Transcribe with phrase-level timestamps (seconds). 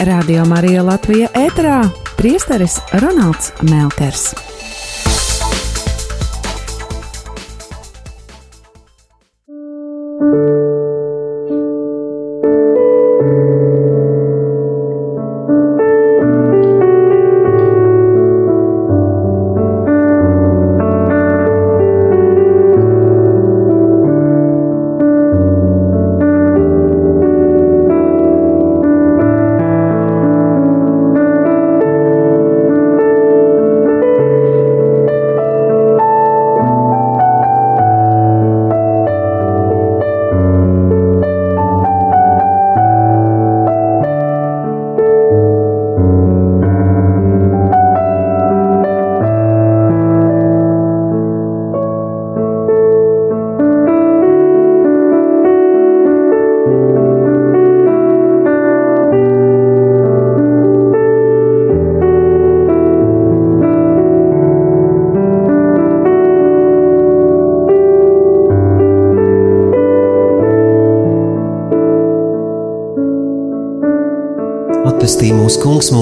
[0.00, 1.84] Radio Marija Latvija ēterā
[2.18, 4.32] priesteris Ronalds Melkers.
[10.24, 10.63] Atvestī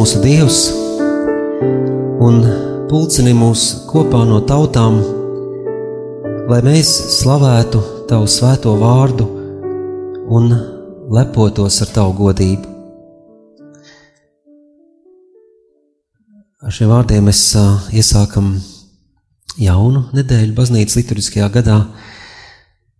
[0.02, 0.56] mūsu dievs,
[2.26, 2.40] un
[2.90, 4.96] pulcini mūs kopā no tautām,
[6.50, 6.88] lai mēs
[7.20, 9.28] slavētu tavu svēto vārdu
[10.26, 10.48] un
[11.14, 12.72] lepotos ar tavu godību.
[16.66, 18.56] Ar šiem vārdiem mēs uh, iesākam
[19.62, 21.78] jaunu nedēļu baznīcas liturgiskajā gadā,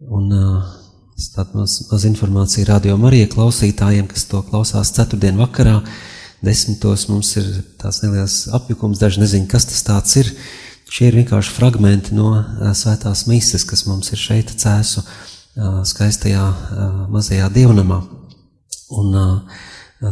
[0.07, 0.71] un uh,
[1.33, 5.81] Tāda maz, maz informācija radio Marija klausītājiem, kas to klausās ceturtdien vakarā.
[6.43, 7.49] Desmitos mums ir
[7.79, 10.33] tās nelielas apjukums, daži nezin, kas tas tāds ir.
[10.93, 12.35] Šie ir vienkārši fragmenti no
[12.77, 15.05] svētās mises, kas mums ir šeit cēsu
[15.89, 16.43] skaistajā
[17.13, 18.01] mazajā dievnamā.
[18.93, 19.15] Un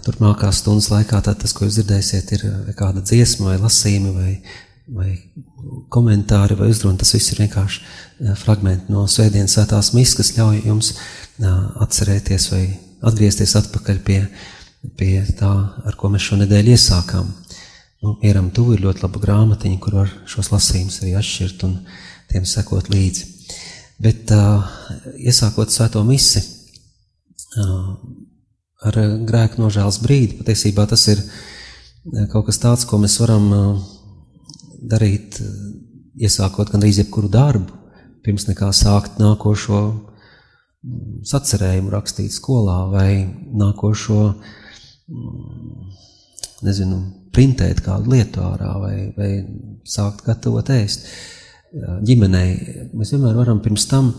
[0.06, 2.47] turpmākās stundas laikā tad tas, ko jūs dzirdēsiet, ir
[2.78, 4.37] kāda dziesma vai lasījuma vai,
[4.87, 5.11] vai
[5.92, 10.94] komentāri vai uzruna, tas viss ir vienkārši fragmenti no svētdienas svētās misas, kas ļauj jums
[11.43, 12.62] atcerēties vai
[13.10, 14.22] atgriezties atpakaļ pie,
[14.97, 15.51] pie tā,
[15.87, 17.29] ar ko mēs šonedēļ iesākām.
[18.01, 21.77] Nu, mieram tuvu ir ļoti laba grāmatiņa, kur var šos lasījumus arī atšķirt un
[22.31, 23.27] tiem sekot līdzi.
[24.01, 24.65] Bet uh,
[25.21, 26.41] iesākot svēto misi
[27.61, 27.91] uh,
[28.89, 31.21] ar grēku nožēlas brīdi, patiesībā tas ir
[32.33, 33.83] kaut kas tāds, ko mēs varam uh,
[34.81, 35.37] darīt,
[36.17, 37.77] iesākot gandrīz jebkuru darbu,
[38.25, 39.83] pirms nekā sākt nākošo
[41.29, 44.59] sacerējumu rakstīt skolā vai nākošo, mm,
[46.65, 47.00] nezinu,
[47.34, 49.31] printēt kādu lietu ārā vai, vai
[49.88, 51.06] sākt gatavot ēst
[52.06, 52.88] ģimenei.
[52.97, 54.10] Mēs vienmēr varam pirms tam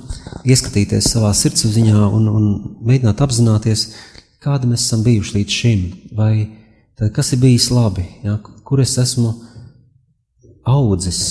[0.48, 2.50] ieskatīties savā sirdsapziņā un, un
[2.88, 3.90] mēģināt apzināties,
[4.42, 5.86] kāda mēs esam bijuši līdz šim,
[6.18, 6.34] vai
[6.98, 8.38] tad, kas ir bijis labi, ja,
[8.68, 9.34] kur es esmu
[10.72, 11.22] audzis,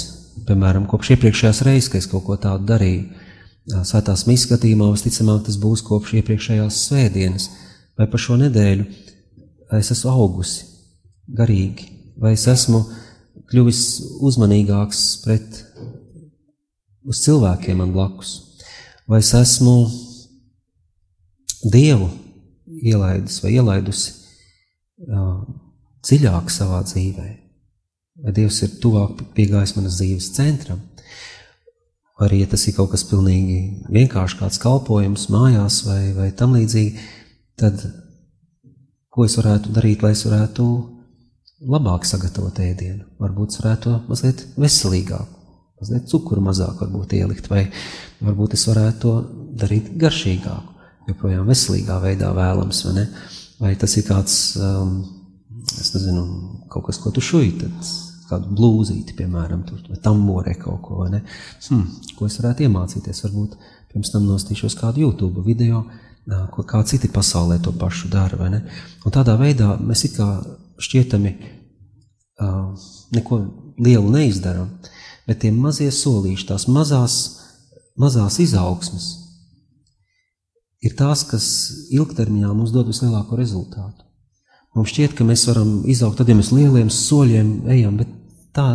[0.48, 3.26] piemēram, kopš iepriekšējās reizes, kad es kaut ko tādu darīju.
[3.86, 7.50] Svētās misijas skatījumā visticamāk tas būs kopš iepriekšējās svētdienas,
[7.98, 8.86] vai pa šo nedēļu
[9.78, 10.66] es esmu augusi
[11.38, 11.86] garīgi,
[12.18, 12.82] vai es esmu
[13.50, 13.82] kļuvis
[14.26, 15.60] uzmanīgāks pret
[17.06, 18.34] uz cilvēkiem man blakus,
[19.06, 19.76] vai es esmu
[21.60, 22.08] Dievu
[22.80, 24.14] ielaidis vai ielaidusi
[25.12, 25.42] uh,
[26.06, 27.40] dziļāk savā dzīvēm
[28.22, 30.80] vai Dievs ir tuvāk piegājis manas dzīves centram,
[32.18, 36.56] vai arī, ja tas ir kaut kas pilnīgi vienkārši kāds kalpojums mājās vai, vai tam
[36.56, 37.06] līdzīgi,
[37.60, 37.80] tad
[39.10, 40.66] ko es varētu darīt, lai es varētu
[41.70, 43.04] labāk sagatavot ēdienu?
[43.20, 45.38] Varbūt es varētu to mazliet veselīgāk,
[45.80, 47.66] mazliet cukuru mazāk varbūt ielikt, vai
[48.22, 49.14] varbūt es varētu to
[49.60, 50.76] darīt garšīgāk,
[51.10, 53.08] joprojām veselīgā veidā vēlams, vai ne?
[53.60, 55.00] Vai tas ir kāds, um,
[55.76, 56.22] es nezinu,
[56.72, 57.90] kaut kas, ko tu šuji, tad
[58.30, 61.20] kādu blūzīti, piemēram, tur, vai tamborē kaut ko, vai ne?
[61.66, 61.82] Hmm,
[62.16, 63.58] ko es varētu iemācīties, varbūt
[63.90, 65.82] pirms tam nostīšos kādu YouTube video,
[66.52, 68.38] ko kā citi pasaulē to pašu dara?
[68.40, 70.28] Un tādā veidā mēs it kā
[70.80, 71.32] šķietami
[72.40, 72.74] uh,
[73.14, 73.40] neko
[73.80, 74.68] lielu neizdaram,
[75.26, 77.16] bet tie mazie solīši, tās mazās,
[78.00, 79.08] mazās izaugsmes,
[80.84, 81.46] ir tās, kas
[81.92, 84.06] ilgtermiņā mums dod vislielāko rezultātu.
[84.76, 88.10] Mums šķiet, ka mēs varam izaugt tad, ja mēs lieliem soļiem ejam, bet
[88.54, 88.66] tā,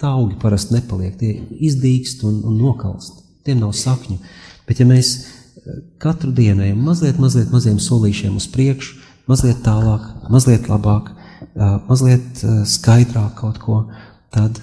[0.00, 1.16] tā augi parasti nepaliek.
[1.16, 1.38] Tie
[1.70, 3.22] izdīkst un, un nokalst.
[3.46, 4.18] Tiem nav sakņu.
[4.68, 5.14] Bet ja mēs
[6.02, 8.98] katru dienu ejam mazliet, mazliet maziem solīšiem uz priekšu,
[9.30, 11.12] mazliet tālāk, mazliet labāk,
[11.88, 13.80] mazliet skaidrāk kaut ko,
[14.34, 14.60] tad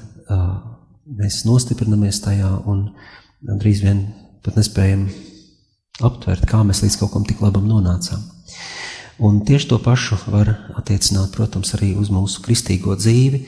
[1.07, 2.89] mēs nostiprinamies tajā un
[3.61, 4.03] drīz vien
[4.43, 5.07] pat nespējam
[6.03, 8.21] aptvert, kā mēs līdz kaut kam tik labam nonācām.
[9.17, 13.39] Un tieši to pašu var attiecināt, protams, arī uz mūsu kristīgo dzīvi.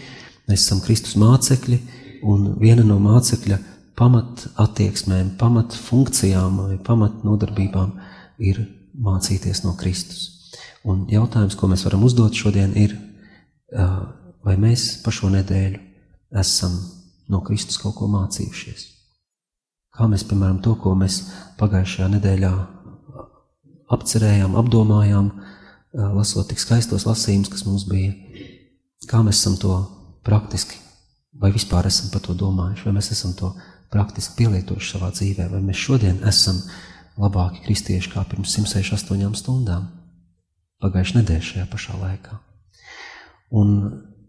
[0.50, 1.78] Mēs esam Kristus mācekļi,
[2.26, 3.60] un viena no mācekļa
[4.00, 7.92] pamat attieksmēm, pamat funkcijām vai pamat nodarbībām
[8.40, 8.62] ir
[8.96, 10.56] mācīties no Kristus.
[10.88, 12.96] Un jautājums, ko mēs varam uzdot šodien, ir,
[14.46, 15.82] vai mēs pa šo nedēļu
[16.40, 16.78] esam
[17.30, 18.88] no Kristus kaut ko mācījušies?
[19.96, 21.26] Kā mēs, piemēram, to, ko mēs
[21.60, 22.52] pagājušajā nedēļā
[23.92, 25.32] apcerējām, apdomājām,
[26.16, 28.14] lasot tik skaistos lasījumus, kas mums bija,
[29.10, 29.74] kā mēs esam to
[30.24, 30.78] praktiski,
[31.40, 33.52] vai vispār esam par to domājuši, vai mēs esam to
[33.94, 36.60] praktiski pielietojuši savā dzīvē, vai mēs šodien esam
[37.20, 39.90] labāki kristieši kā pirms 168 stundām,
[40.84, 42.38] pagājušajā nedēļā šajā pašā laikā.
[43.60, 43.74] Un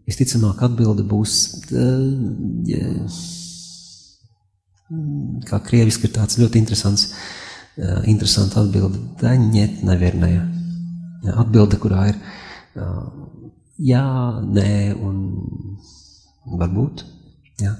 [0.09, 1.33] visticamāk, atbilde būs,
[1.71, 3.05] eh,
[5.47, 7.13] kā krieviski ir tāds ļoti interesants,
[7.77, 10.47] eh, interesants atbilde, tā ņet nevienēja.
[11.37, 12.81] Atbilde, kurā ir eh,
[13.79, 14.05] jā,
[14.41, 15.77] nē un
[16.57, 17.05] varbūt.
[17.61, 17.75] Jā.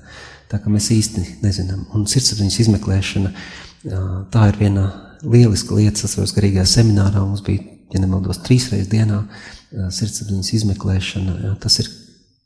[0.51, 1.85] Tā kā mēs īsti nezinām.
[1.95, 3.31] Un sirdsapziņas izmeklēšana,
[4.33, 4.87] tā ir viena
[5.23, 5.95] lieliska lieta.
[5.95, 7.63] Es atceros, garīgajā seminārā mums bija,
[7.93, 9.23] ja nemaldos, trīs reizes dienā
[9.71, 11.37] sirdsapziņas izmeklēšana.
[11.45, 11.89] Jā, tas, ir,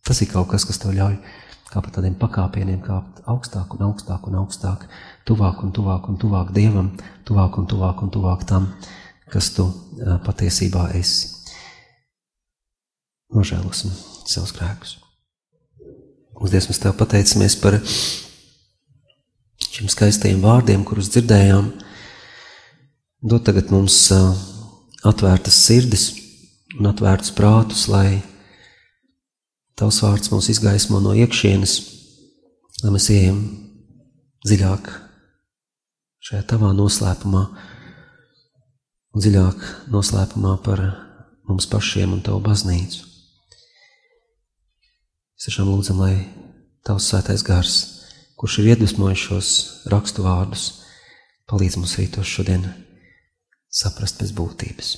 [0.06, 1.18] tas ir kaut kas, kas tev ļauj
[1.76, 4.86] kā pa tādiem pakāpieniem kāpt augstāk un augstāk un augstāk,
[5.28, 6.94] tuvāk un tuvāk un tuvāk Dievam,
[7.28, 8.70] tuvāk un tuvāk un tuvāk tam,
[9.34, 9.68] kas tu
[10.28, 11.34] patiesībā esi.
[13.36, 13.92] Nožēlosim
[14.30, 15.00] savus grēkus.
[16.36, 17.78] Mums Dievs, mēs Tev pateicamies par
[19.64, 21.70] šiem skaistajiem vārdiem, kurus dzirdējām.
[23.26, 23.98] Dod tagad mums
[25.06, 26.10] atvērtas sirdis
[26.80, 28.20] un atvērtus prātus, lai
[29.76, 31.74] Tavs vārds mūs izgaismo no iekšienes,
[32.84, 33.42] lai mēs ejam
[34.48, 34.92] dziļāk
[36.30, 37.42] šajā Tavā noslēpumā
[39.16, 40.86] un dziļāk noslēpumā par
[41.48, 43.15] mums pašiem un Tavu baznīcu.
[45.46, 46.26] Tiešām lūdzam, lai
[46.82, 47.74] Tavs svētais gars,
[48.34, 49.50] kurš ir iedvesmojis šos
[49.94, 50.64] rakstu vārdus,
[51.46, 52.66] palīdz mums arī tos šodien
[53.70, 54.90] saprast pēc būtības.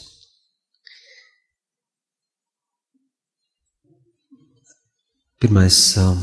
[5.44, 6.16] Pirmais uh,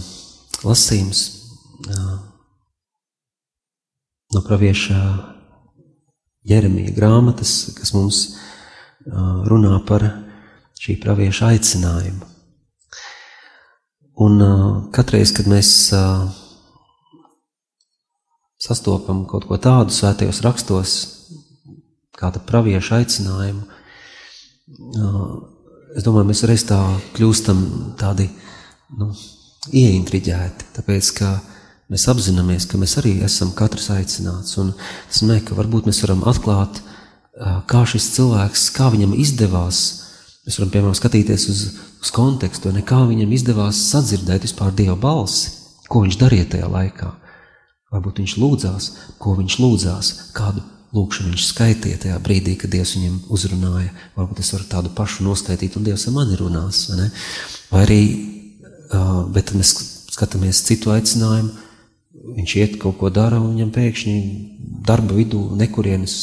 [0.64, 1.22] lasījums
[1.92, 2.18] uh,
[4.32, 5.00] no pravieša
[6.48, 8.26] Jeremija grāmatas, kas mums
[9.04, 10.08] runā par
[10.80, 12.33] šī pravieša aicinājumu.
[14.22, 14.42] Un
[14.94, 15.70] katreiz, kad mēs
[18.62, 20.92] sastopam kaut ko tādu svētajos rakstos,
[22.14, 23.64] kāda pravieša aicinājumu,
[25.96, 26.78] es domāju, mēs reiz tā
[27.16, 27.64] kļūstam
[27.98, 28.28] tādi
[29.00, 29.10] nu,
[29.74, 31.34] ieintriģēti, tāpēc, ka
[31.92, 36.22] Mēs apzināmies, ka mēs arī esam katrs aicināts, un tas nozīmē, ka varbūt mēs varam
[36.30, 36.80] atklāt,
[37.68, 39.80] kā šis cilvēks, kā viņam izdevās.
[40.44, 41.60] Mēs varam, piemēram, skatīties uz,
[42.04, 45.54] uz kontekstu, ne kā viņam izdevās sadzirdēt vispār Dieva balsi,
[45.88, 47.08] ko viņš darīja tajā laikā.
[47.94, 48.88] Varbūt viņš lūdzās,
[49.22, 50.60] ko viņš lūdzās, kādu
[50.94, 53.94] lūkšanu viņš skaitīja tajā brīdī, kad Dievs viņam uzrunāja.
[54.18, 56.84] Varbūt es varu tādu pašu noskaitīt, un Dievs ar mani runās.
[56.90, 57.08] Vai,
[57.72, 58.02] vai arī,
[59.34, 59.72] bet mēs
[60.14, 61.54] skatāmies citu aicinājumu,
[62.34, 64.18] viņš iet kaut ko dara, un viņam pēkšņi
[64.84, 66.14] darba vidū nekurienes,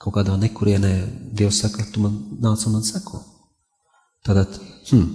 [0.00, 0.94] kaut kādā nekurienē
[1.40, 3.29] Dievs saka, tu man nāc un man seko.
[4.26, 4.56] Tātad,
[4.90, 5.06] hm,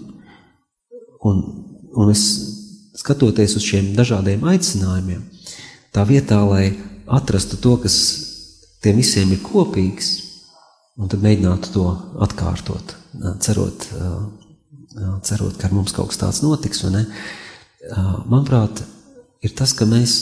[1.30, 1.42] un,
[1.94, 2.24] un es
[2.98, 5.24] skatoties uz šiem dažādiem aicinājumiem,
[5.94, 6.72] tā vietā, lai
[7.06, 7.98] atrastu to, kas
[8.84, 10.14] tiem visiem ir kopīgs,
[10.98, 11.86] un tad mēģinātu to
[12.26, 12.96] atkārtot,
[13.44, 13.88] cerot,
[15.28, 16.86] cerot, ka ar mums kaut kas tāds notiks?
[18.26, 18.82] Manuprāt,
[19.46, 20.16] ir tas, ka mēs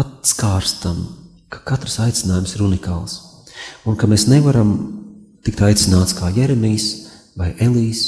[0.00, 1.02] atskārstam,
[1.50, 3.18] ka katrs aicinājums ir unikāls.
[3.84, 4.72] Un ka mēs nevaram
[5.44, 6.99] tikt aicināts kā Jeremijs,
[7.38, 8.02] vai Elīs,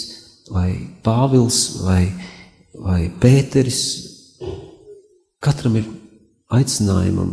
[0.51, 0.71] vai
[1.05, 2.07] Pāvils, vai,
[2.75, 3.83] vai Pēteris.
[5.43, 5.89] Katram ir
[6.53, 7.33] aicinājumam,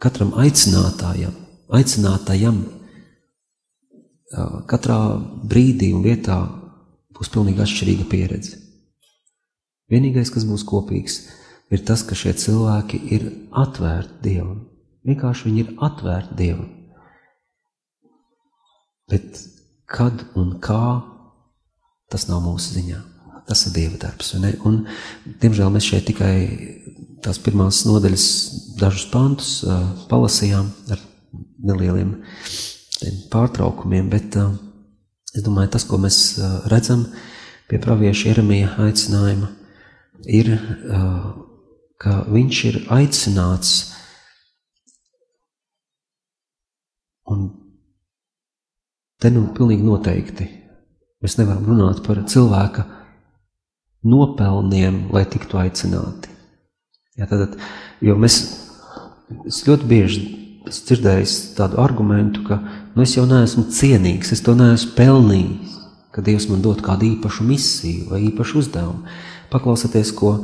[0.00, 1.34] katram aicinātājam,
[1.76, 2.62] aicinātājam,
[4.70, 5.00] katrā
[5.46, 6.38] brīdī un vietā
[7.16, 8.62] būs pilnīgi atšķirīga pieredze.
[9.92, 11.20] Vienīgais, kas būs kopīgs,
[11.70, 14.64] ir tas, ka šie cilvēki ir atvērti Dievam.
[15.06, 16.72] Vienkārši viņi ir atvērti Dievam.
[19.06, 19.38] Bet
[19.90, 21.00] kad un kā,
[22.12, 23.02] tas nav mūsu ziņā.
[23.46, 24.32] Tas ir Dieva darbs.
[24.66, 24.80] Un,
[25.42, 26.34] diemžēl mēs šeit tikai
[27.22, 28.26] tās pirmās nodaļas,
[28.80, 31.02] dažus pantus uh, palasījām ar
[31.66, 32.16] nelieliem
[33.30, 34.50] pārtraukumiem, bet uh,
[35.34, 37.06] es domāju, tas, ko mēs uh, redzam
[37.70, 39.48] pie pravieša Jeremija aicinājuma,
[40.30, 40.52] ir
[42.02, 43.72] ka viņš ir aicināts
[47.32, 47.48] un
[49.22, 50.48] te nu pilnīgi noteikti
[51.24, 52.84] mēs nevaram runāt par cilvēka
[54.06, 56.30] nopelniem, lai tiktu aicināti.
[57.16, 57.56] Jā, tad,
[58.04, 58.36] jo mēs,
[59.66, 60.20] ļoti bieži
[60.66, 65.74] dzirdējis tādu argumentu, ka nu, es jau neesmu cienīgs, es to neesmu pelnījis,
[66.14, 69.04] ka Dievs man dod kādu īpašu misiju vai īpašu uzdevumu.
[69.52, 70.38] Paklausieties, ko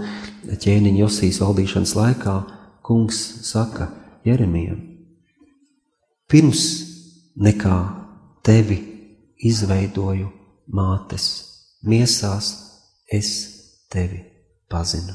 [0.47, 2.37] ķēniņa Josijas valdīšanas laikā
[2.85, 3.91] kungs saka
[4.26, 4.81] Jeremijam.
[6.31, 6.64] Pirms
[7.37, 8.01] nekā
[8.43, 8.79] tevi
[9.43, 10.29] izveidoju
[10.75, 11.27] mātes,
[11.87, 12.53] miesās
[13.11, 13.31] es
[13.93, 14.23] tevi
[14.71, 15.15] pazinu.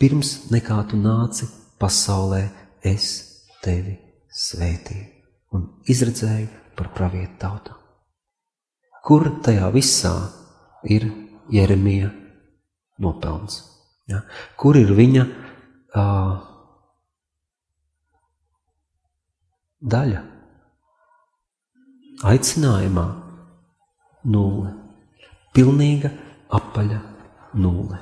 [0.00, 1.46] Pirms nekā tu nāci
[1.80, 2.42] pasaulē,
[2.82, 3.08] es
[3.62, 3.94] tevi
[4.32, 7.78] svētīju un izredzēju par pravietu tautām.
[9.02, 10.14] Kur tajā visā
[10.90, 11.06] ir
[11.52, 12.10] Jeremija
[13.02, 13.60] nopelns?
[14.10, 14.22] Ja?
[14.58, 16.34] Kur ir viņa uh,
[19.82, 20.22] daļa?
[22.22, 23.04] Aicinājumā
[24.30, 24.72] nulle.
[25.52, 26.12] Pilnīga
[26.54, 27.00] apaļa
[27.58, 27.98] nulle.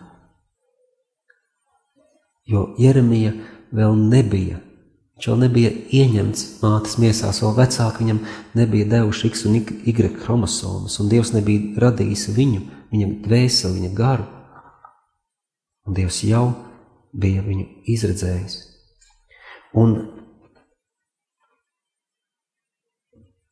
[2.51, 3.33] Jo Jeremija
[3.75, 4.59] vēl nebija,
[5.17, 8.21] viņš vēl nebija ieņemts mātes miesās, vēl vecāki viņam
[8.59, 12.63] nebija devuši X un Y chromosomas, un Dievs nebija radījis viņu,
[12.93, 14.27] viņa dvēseli, viņa garu.
[15.87, 16.45] Un Dievs jau
[17.17, 18.59] bija viņu izredzējis.
[19.81, 19.97] Un,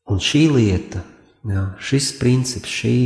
[0.08, 1.02] un šī lieta,
[1.48, 2.96] jā, šis princips, šī,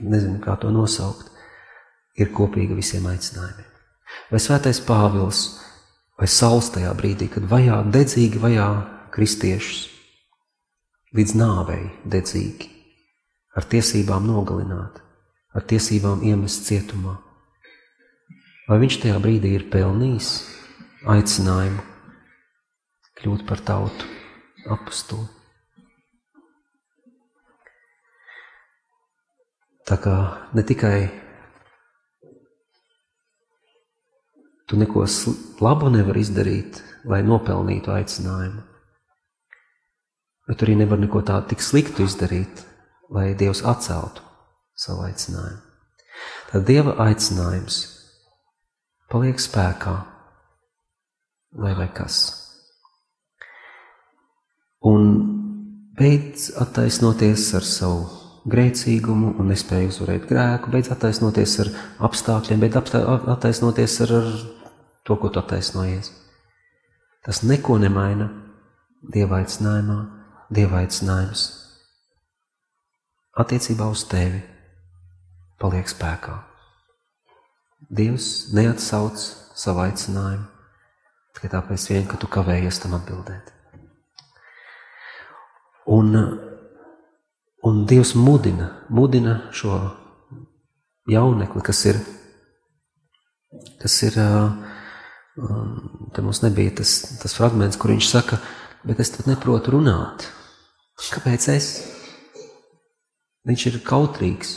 [0.00, 1.30] nezinu, kā to nosaukt,
[2.20, 3.68] ir kopīga visiem aicinājumiem.
[4.30, 5.44] Vai svētais Pāvils
[6.18, 8.68] vai Sauls tajā brīdī, kad vajā dedzīgi vajā
[9.14, 9.86] kristiešus,
[11.16, 12.68] līdz nāvei dedzīgi,
[13.56, 15.00] ar tiesībām nogalināt,
[15.54, 17.16] ar tiesībām iemest cietumā.
[18.70, 20.30] Vai viņš tajā brīdī ir pelnījis
[21.10, 21.82] aicinājumu
[23.20, 24.19] kļūt par tautu
[24.68, 25.28] apstuli?
[29.90, 30.16] Tā kā
[30.54, 31.08] ne tikai
[34.70, 35.02] tu neko
[35.58, 36.78] labu nevari izdarīt,
[37.10, 38.62] lai nopelnītu aicinājumu,
[40.46, 42.62] bet arī nevar neko tādu tik sliktu izdarīt,
[43.10, 44.22] lai Dievs atceltu
[44.78, 45.66] savu aicinājumu.
[46.52, 47.80] Tad Dieva aicinājums
[49.10, 49.96] paliek spēkā,
[51.58, 52.39] lai vai kas.
[54.80, 55.10] Un
[55.98, 58.06] beidz attaisnoties ar savu
[58.48, 61.72] grēcīgumu un nespēju uzvarēt grēku, beidz attaisnoties ar
[62.08, 64.30] apstākļiem, beidz attaisnoties ar, ar
[65.04, 66.12] to, ko tu attaisnojies.
[67.26, 68.30] Tas neko nemaina
[69.12, 69.98] Dieva aicinājumā,
[70.52, 71.44] Dieva aicinājums
[73.40, 74.40] attiecībā uz tevi
[75.60, 76.34] paliek spēkā.
[77.90, 79.20] Dievs neatsauc
[79.56, 80.48] savu aicinājumu
[81.36, 83.59] tikai tāpēc, vien, ka tu kavējies tam atbildēt.
[85.90, 86.14] Un
[87.62, 89.74] Un Dievs mudina, mudina šo
[91.10, 91.98] jaunekli, kas ir,
[93.82, 94.16] kas ir,
[96.14, 98.38] te mums nebija tas, tas fragments, kur viņš saka,
[98.88, 100.24] bet es tad neprotu runāt.
[101.12, 101.68] Kāpēc es?
[103.48, 104.56] Viņš ir kautrīgs.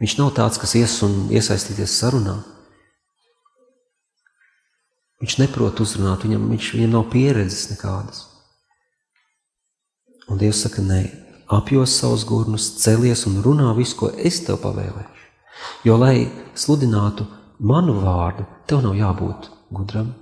[0.00, 2.38] Viņš nav tāds, kas ies un iesaistīties sarunā.
[5.20, 8.29] Viņš neprot uzrunāt, viņam, viņš, viņam nav pieredzes nekādas.
[10.30, 11.00] Un Dievs saka, nē,
[11.50, 15.28] apjos savus gurnus, celies un runā visu, ko es tev pavēlēšu.
[15.84, 17.26] Jo, lai sludinātu
[17.58, 20.12] manu vārdu, tev nav jābūt gudram.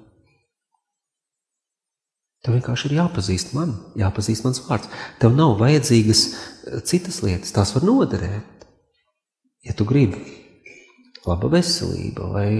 [2.44, 4.88] Tev vienkārši ir jāpazīst man, jāpazīst mans vārds.
[5.20, 8.66] Tev nav vajadzīgas eh, citas lietas, tās var noderēt.
[9.66, 10.22] Ja tu gribi
[11.26, 12.50] laba veselība vai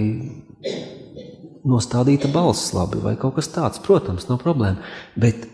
[1.65, 4.83] nostādīta balss labi vai kaut kas tāds, protams, nav problēma,
[5.19, 5.47] bet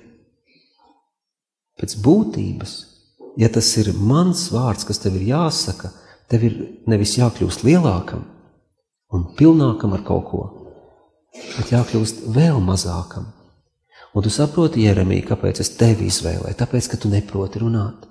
[1.79, 2.75] pēc būtības
[3.37, 5.91] ja tas ir mans vārds, kas tev ir jāsaka,
[6.31, 6.57] tev ir
[6.89, 8.25] nevis jākļūst lielākam
[9.13, 10.43] un pilnākam ar kaut ko,
[11.57, 13.31] bet jākļūst vēl mazākam.
[14.15, 16.55] Un tu saproti, Jeremija, kāpēc es tevi izvēlēju?
[16.55, 18.05] Tāpēc, ka tu neproti runāt.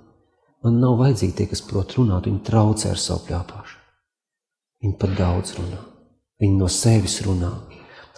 [0.65, 3.81] Man nav vajadzīgi tie, kas prot runāt, viņi traucē ar savu pļāpāšanu.
[4.85, 5.81] Viņi pat daudz runā.
[6.45, 7.51] Viņi no sevis runā.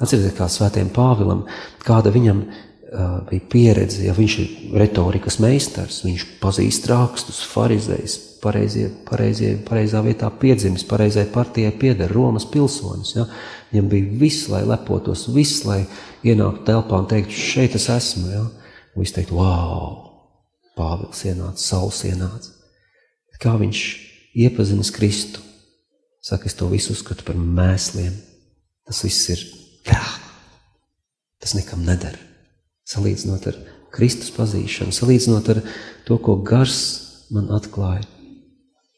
[0.02, 1.44] Atcerieties, kā svētiem Pāvilam,
[1.86, 2.42] kāda viņam
[3.30, 10.30] bija pieredze, ja viņš ir retorikas meistars, viņš pazīst rakstus, farizējs, pareizie, pareizie, pareizā vietā
[10.30, 13.16] piedzimis, pareizai partijai pieder Romas pilsonis.
[13.16, 13.26] Ja?
[13.72, 15.82] Viņam bija viss, lai lepotos, viss, lai
[16.26, 18.28] ienāktu telpā un teiktu, šeit es esmu.
[18.30, 18.44] Ja?
[18.94, 20.04] Un viņš teikt, wow,
[20.76, 22.52] Pāvils ienāca, Sauls ienāca.
[23.40, 23.80] Kā viņš
[24.46, 25.42] iepazinas Kristu?
[26.24, 28.14] Saka, es to visu uzskatu par mēsliem.
[28.86, 29.42] Tas viss ir
[29.86, 30.22] prāt.
[31.42, 32.25] Tas nekam nedara.
[32.86, 33.58] Salīdzinot ar
[33.94, 35.62] Kristus pazīšanu, salīdzinot ar
[36.06, 36.78] to, ko gars
[37.34, 38.04] man atklāja.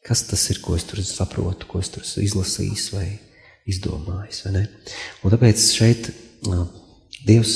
[0.05, 3.07] Kas tas ir, ko es tur saprotu, ko es tur esmu izlasījis vai
[3.69, 4.45] izdomājis?
[4.47, 6.09] Vai tāpēc šeit
[7.27, 7.53] Dievs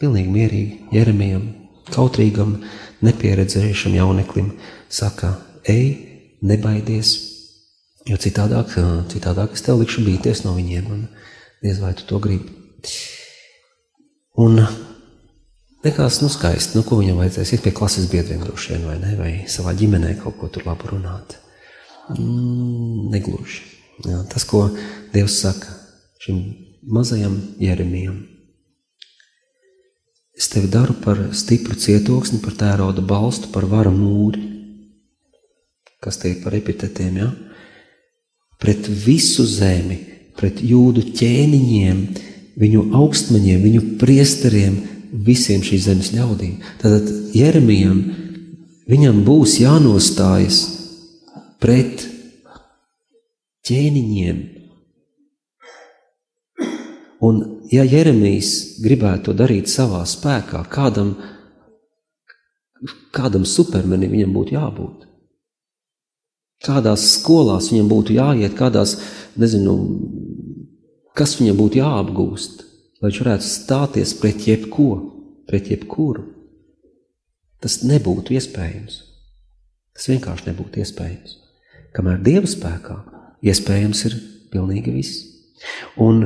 [0.00, 1.44] pilnīgi mierīgi Jeremijam,
[1.92, 2.56] kautrīgam,
[3.04, 4.54] nepieredzējušam jauneklim
[4.88, 5.34] saka,
[5.68, 5.90] ej,
[6.46, 7.12] nebaidies,
[8.08, 8.72] jo citādāk,
[9.12, 11.04] citādāk es tev likšu bīties no viņiem, un
[11.62, 12.48] diez vai tu to gribi.
[14.40, 14.60] Un
[15.86, 19.12] Likās, nu, skaisti, nu, ko viņam vajadzēs iet pie klases biedriem droši vien, vai ne,
[19.14, 21.36] vai savā ģimenē kaut ko tur labu runāt.
[22.16, 23.62] Mm, negluži.
[24.02, 24.66] Jā, tas, ko
[25.14, 25.70] Dievs saka
[26.24, 26.40] šim
[26.90, 28.18] mazajam Jeremijam.
[30.36, 34.42] Es tevi daru par stipru cietoksni, par tērauda balstu, par vara mūri,
[36.02, 37.30] kas ir par epitetiem, ja?
[38.60, 40.00] pret visu zemi,
[40.36, 42.02] pret jūdu ķēniņiem,
[42.60, 44.76] viņu augstmaņiem, viņu priesteriem,
[45.12, 46.58] visiem šīs zemes ļaudīm.
[46.80, 48.02] Tātad Jeremijam
[48.90, 50.60] viņam būs jānostājas
[51.62, 52.06] pret
[53.66, 54.42] ķēniņiem.
[57.26, 57.40] Un,
[57.72, 61.14] ja Jeremijs gribētu to darīt savā spēkā, kādam,
[63.16, 65.06] kādam supermenim viņam būtu jābūt?
[66.66, 68.96] Kādās skolās viņam būtu jāiet, kādās,
[69.36, 69.74] nezinu,
[71.16, 72.65] kas viņam būtu jāapgūst?
[73.00, 74.90] Lai viņš varētu stāties pret jebko,
[75.48, 76.24] pret jebkuru.
[77.62, 79.00] Tas nebūtu iespējams.
[79.96, 81.36] Tas vienkārši nebūtu iespējams.
[81.96, 82.98] Kamēr Dieva spēkā
[83.46, 84.16] iespējams ir
[84.52, 85.22] pilnīgi viss.
[86.00, 86.22] Un,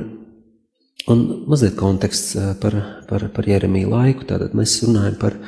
[1.10, 2.76] un mazliet konteksts eh, par,
[3.10, 4.26] par, par Jeremiju laiku.
[4.26, 5.38] Tātad mēs runājam par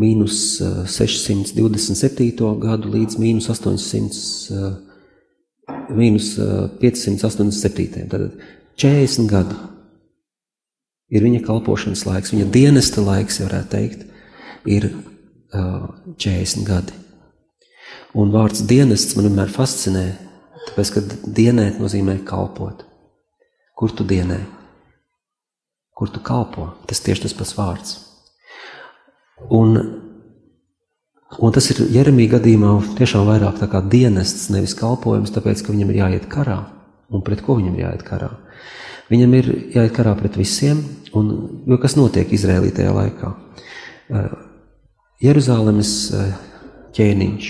[0.00, 2.28] mīnus 627.
[2.28, 4.22] Eh, gadu līdz mīnus 800,
[4.52, 6.34] eh, mīnus
[6.82, 8.08] 587.
[8.12, 8.36] Tātad
[8.80, 9.56] 40 gadi
[11.10, 14.06] ir viņa kalpošanas laiks, viņa dienesta laiks, varētu teikt,
[14.70, 16.96] ir uh, 40 gadi.
[18.14, 20.04] Un vārds dienests man vienmēr fascinē,
[20.68, 22.84] tāpēc, ka dienēt nozīmē kalpot.
[23.78, 24.40] Kur tu dienē?
[25.96, 26.72] Kur tu kalpo?
[26.90, 27.96] Tas tieši tas pats vārds.
[29.52, 29.78] Un,
[31.38, 35.94] un tas ir Jeremija gadījumā tiešām vairāk tā kā dienests, nevis kalpojums, tāpēc, ka viņam
[35.94, 36.58] ir jāiet karā.
[37.10, 38.30] Un pret ko viņam jāiet karā?
[39.10, 40.84] Viņam ir jāiet karā pret visiem,
[41.18, 41.32] un,
[41.66, 43.32] jo kas notiek Izrēlī tajā laikā?
[44.10, 44.30] Eh,
[45.24, 46.30] Jeruzālēmas eh,
[46.96, 47.48] ķēniņš.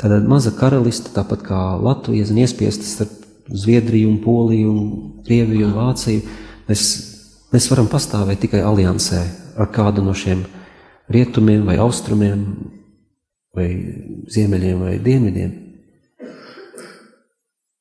[0.00, 5.76] Tāda maza karaliste, tāpat kā Latvija, zin, iespiestas starp Zviedriju, un Poliju, un Krieviju un
[5.76, 6.24] Vāciju.
[6.66, 6.86] Mēs,
[7.52, 9.22] mēs varam pastāvēt tikai aliansē
[9.56, 10.42] ar kādu no šiem
[11.12, 12.42] rietumiem, vai austrumiem,
[13.56, 13.68] vai
[14.32, 15.52] ziemeļiem, vai dienvidiem.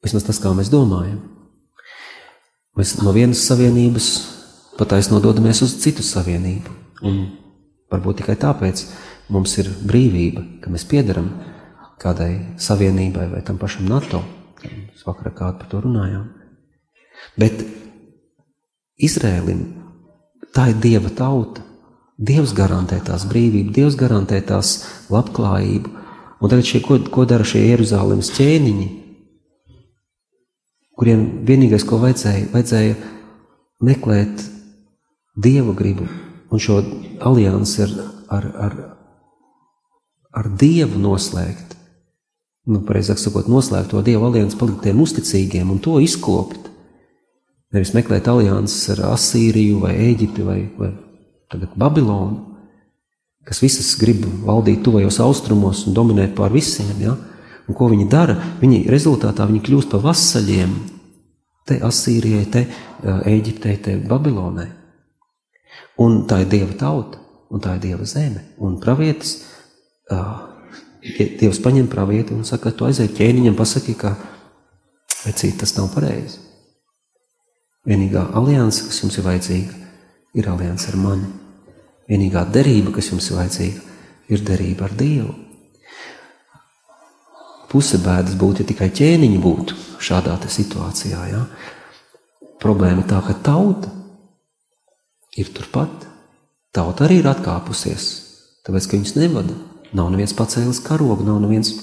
[0.06, 1.35] Vismaz tas, kā mēs domājam.
[2.76, 4.08] Mēs no vienas savienības
[4.76, 6.74] pataisno dodamies uz citu savienību.
[7.08, 7.22] Un
[7.92, 8.82] varbūt tikai tāpēc
[9.32, 11.30] mums ir brīvība, ka mēs piedaram
[12.02, 14.20] kādai savienībai vai tam pašam NATO.
[14.66, 16.28] Mēs vakarā kādu par to runājām.
[17.40, 17.64] Bet
[19.00, 19.64] Izrēlim
[20.56, 21.64] tā ir Dieva tauta.
[22.16, 24.78] Dievs garantē tās brīvību, Dievs garantē tās
[25.12, 25.92] labklājību.
[26.40, 28.88] Un tagad šie, ko, ko dara šie Jeruzālēmas ķēniņi?
[31.00, 32.96] Kuriem vienīgais, ko vajadzēja, vajadzēja
[33.86, 34.44] meklēt
[35.36, 36.08] dievu gribu
[36.52, 36.80] un šo
[37.26, 37.96] aliansi ar,
[38.38, 38.76] ar, ar,
[40.32, 41.76] ar dievu noslēgt.
[42.66, 46.72] Nu, pareizāk sakot, noslēgt to dievu aliansi, palikt tiem uzticīgiem un to izkopt.
[47.76, 50.94] Nevis meklēt alianses ar Asīriju vai Eģipti vai, vai
[51.52, 52.56] tagad Babilonu,
[53.46, 56.96] kas visas grib valdīt tuvajos austrumos un dominēt pār visiem.
[57.04, 57.18] Ja?
[57.66, 58.36] Un ko viņi dara?
[58.62, 60.74] Viņi rezultātā viņi kļūst par vasaļiem.
[61.66, 62.66] Te Asīrijai, te
[63.26, 64.68] Eģiptei, te Babilonai.
[66.02, 68.44] Un tā ir Dieva tauta, un tā ir Dieva zeme.
[68.62, 69.40] Un pravietis,
[71.06, 74.16] Dievs paņem pravieti un saka, tu aizēji ķēniņam, pasaki, ka
[75.26, 76.42] vecīt tas nav pareizi.
[77.86, 79.82] Vienīgā alianse, kas jums ir vajadzīga,
[80.38, 81.30] ir alianse ar mani.
[82.10, 83.84] Vienīgā derība, kas jums ir vajadzīga,
[84.34, 85.34] ir derība ar Dievu.
[87.76, 91.24] Puse bēdas būtu, ja tikai ķēniņi būtu šādā situācijā.
[91.28, 91.42] Ja?
[92.64, 93.92] Problēma ir tā, ka tauta
[95.36, 96.08] ir turpat.
[96.72, 98.06] Tauta arī ir atkāpusies,
[98.64, 99.58] tāpēc, ka viņus nevada.
[99.96, 101.74] Nav neviens pacēlis karogu, nav neviens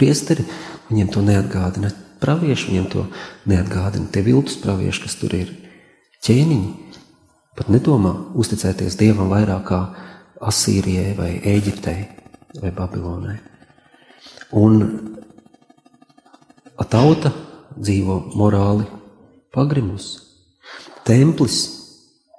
[0.00, 0.48] priesteri,
[0.88, 1.92] viņiem to neatgādina.
[2.24, 3.06] Pravieši viņiem to
[3.44, 4.08] neatgādina.
[4.08, 5.52] Tie viltus pravieši, kas tur ir,
[6.24, 7.00] ķēniņi,
[7.60, 9.86] pat nedomā uzticēties Dievam vairāk kā
[10.40, 11.98] Asīrijai vai Eģiptei
[12.62, 13.42] vai Babilonai.
[14.54, 14.78] Un
[16.94, 17.32] tauta
[17.74, 18.84] dzīvo morāli
[19.54, 20.12] pagrimus.
[21.04, 21.56] Templis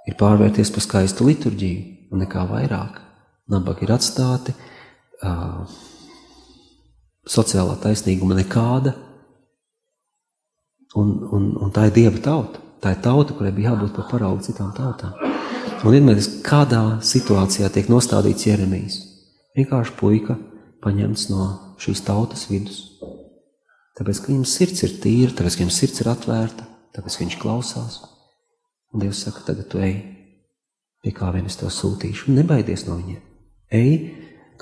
[0.08, 3.02] ir pārvērties par skaistu liturģiju un nekā vairāk.
[3.52, 4.56] Nabaga ir atstāti,
[5.28, 5.68] uh,
[7.30, 8.96] sociālā taisnīguma nekāda,
[10.96, 12.64] un, un, un tā ir Dieva tauta.
[12.82, 15.14] Tā ir tauta, kurai bija jābūt par paraugu citām tautām.
[15.84, 19.02] Un vienmēr kādā situācijā tiek nostādīts Jeremijs.
[19.58, 20.40] Vienkārši puika
[20.86, 21.48] paņemts no
[21.82, 22.82] šīs tautas vidus.
[23.96, 26.68] Tāpēc, ka viņam sirds ir tīra, tāpēc, ka viņam sirds ir atvērta,
[26.98, 28.02] tāpēc, ka viņš klausās.
[28.94, 29.96] Un Dievs saka, tagad tu ej,
[31.04, 33.24] pie kā vien es tev sūtīšu, un nebaidies no viņiem.
[33.76, 33.92] Ej,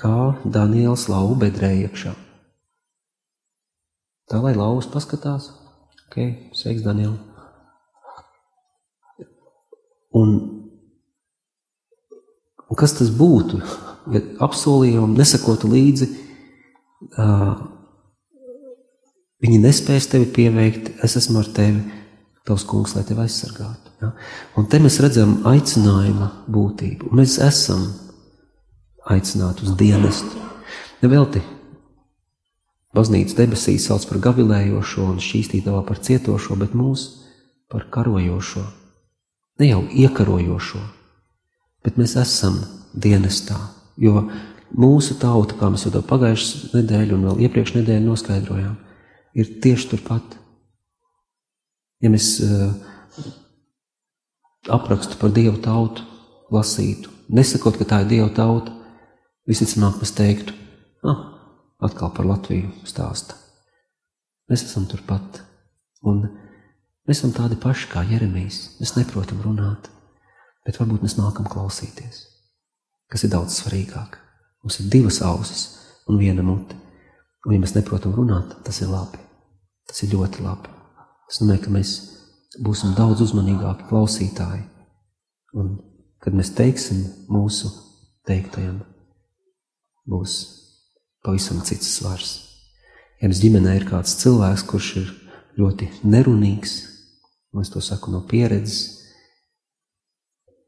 [0.00, 2.14] kā Daniels lauva bedrē iekšā.
[4.30, 5.50] Tā lai lauvas paskatās,
[6.06, 6.20] ok,
[6.56, 7.18] sveiks, Daniel.
[10.14, 10.30] Un,
[12.70, 13.58] un kas tas būtu,
[14.12, 16.08] ja apsolījumi nesakotu līdzi,
[19.44, 21.82] viņi nespēs tevi pieveikt, es esmu ar tevi,
[22.44, 23.92] tavs kungs, lai tevi aizsargātu.
[24.02, 24.12] Ja?
[24.60, 27.12] Un te mēs redzam aicinājuma būtību.
[27.16, 27.86] Mēs esam
[29.08, 30.40] aicināti uz dienestu.
[31.04, 31.42] Nevelti
[32.94, 37.06] baznīcas debesīs sauc par gavilējošo un šķīstītavā par cietošo, bet mūs
[37.72, 38.64] par karojošo.
[39.60, 40.80] Ne jau iekarojošo,
[41.86, 42.58] bet mēs esam
[42.94, 43.58] dienestā,
[44.00, 44.24] jo
[44.74, 48.74] mūsu tauta, kā mēs jau to pagājušajā nedēļā un vēl iepriekš nedēļā noskaidrojām,
[49.38, 50.38] ir tieši turpat.
[52.02, 52.74] Ja mēs uh,
[54.68, 56.04] aprakstu par Dievu tautu
[56.52, 58.72] lasītu, nesakot, ka tā ir Dieva tauta,
[59.48, 60.54] visticamāk mēs teiktu,
[61.08, 61.24] ah,
[61.84, 63.38] atkal par Latviju stāsta.
[64.50, 65.40] Mēs esam turpat,
[66.04, 66.26] un
[67.08, 68.76] mēs esam tādi paši kā Jeremijs.
[68.80, 69.88] Mēs neprotam runāt,
[70.66, 72.24] bet varbūt mēs nākam klausīties,
[73.12, 74.18] kas ir daudz svarīgāk.
[74.64, 75.66] Mums ir divas ausis
[76.08, 76.76] un viena mute,
[77.44, 79.20] un ja mēs neprotam runāt, tas ir labi.
[79.88, 80.72] Tas ir ļoti labi.
[81.28, 81.92] Es domāju, ka mēs
[82.64, 84.64] būsim daudz uzmanīgāki klausītāji.
[85.54, 85.76] Un,
[86.24, 87.70] kad mēs teiksim mūsu
[88.26, 88.80] teiktajam,
[90.08, 90.38] būs
[91.24, 92.32] pavisam cits svars.
[93.20, 95.12] Ja mums ģimenē ir kāds cilvēks, kurš ir
[95.60, 96.74] ļoti nerunīgs,
[97.54, 98.80] un es to saku no pieredzes,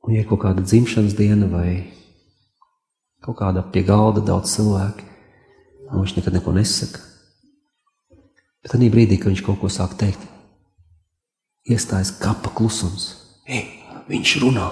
[0.07, 1.96] un ja ir kaut kāda dzimšanas diena vai
[3.27, 5.05] kaut kāda pie galda daudz cilvēku,
[5.91, 7.03] un viņš nekad neko nesaka,
[8.62, 10.23] bet tad brīdī, kad viņš kaut ko sāk teikt,
[11.67, 13.11] iestājas kapa klusums.
[13.47, 13.67] Ei,
[14.11, 14.71] viņš runā.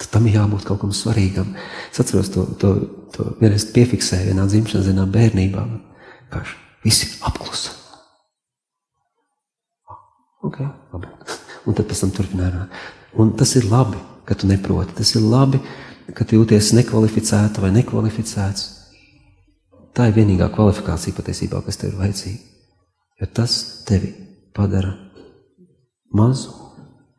[0.00, 1.52] Tad tam ir jābūt kaut kam svarīgam.
[1.92, 2.72] Es atceros to, to,
[3.14, 5.62] to vienreiz piefiksēju vienā dzimšanas dienā bērnībā.
[6.32, 7.76] Kāš, visi apklusa.
[10.44, 10.58] Ok,
[10.92, 11.12] labi.
[11.64, 12.66] Un tad pēc tam turpināja.
[13.20, 14.96] Un tas ir labi, ka tu neproti.
[14.98, 18.66] Tas ir labi, ka tu jūties nekvalificēta vai nekvalificēts.
[19.94, 22.40] Tā ir vienīgā kvalifikācija patiesībā, kas tev ir vajadzīga.
[23.22, 24.10] Jo tas tevi
[24.54, 24.90] padara
[26.12, 26.52] mazu,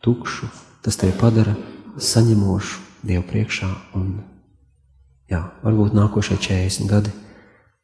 [0.03, 0.49] tukšu,
[0.83, 1.55] tas tevi padara
[1.97, 3.67] saņemošu Dievu priekšā.
[3.97, 4.15] Un,
[5.29, 7.11] jā, varbūt nākošie 40 gadi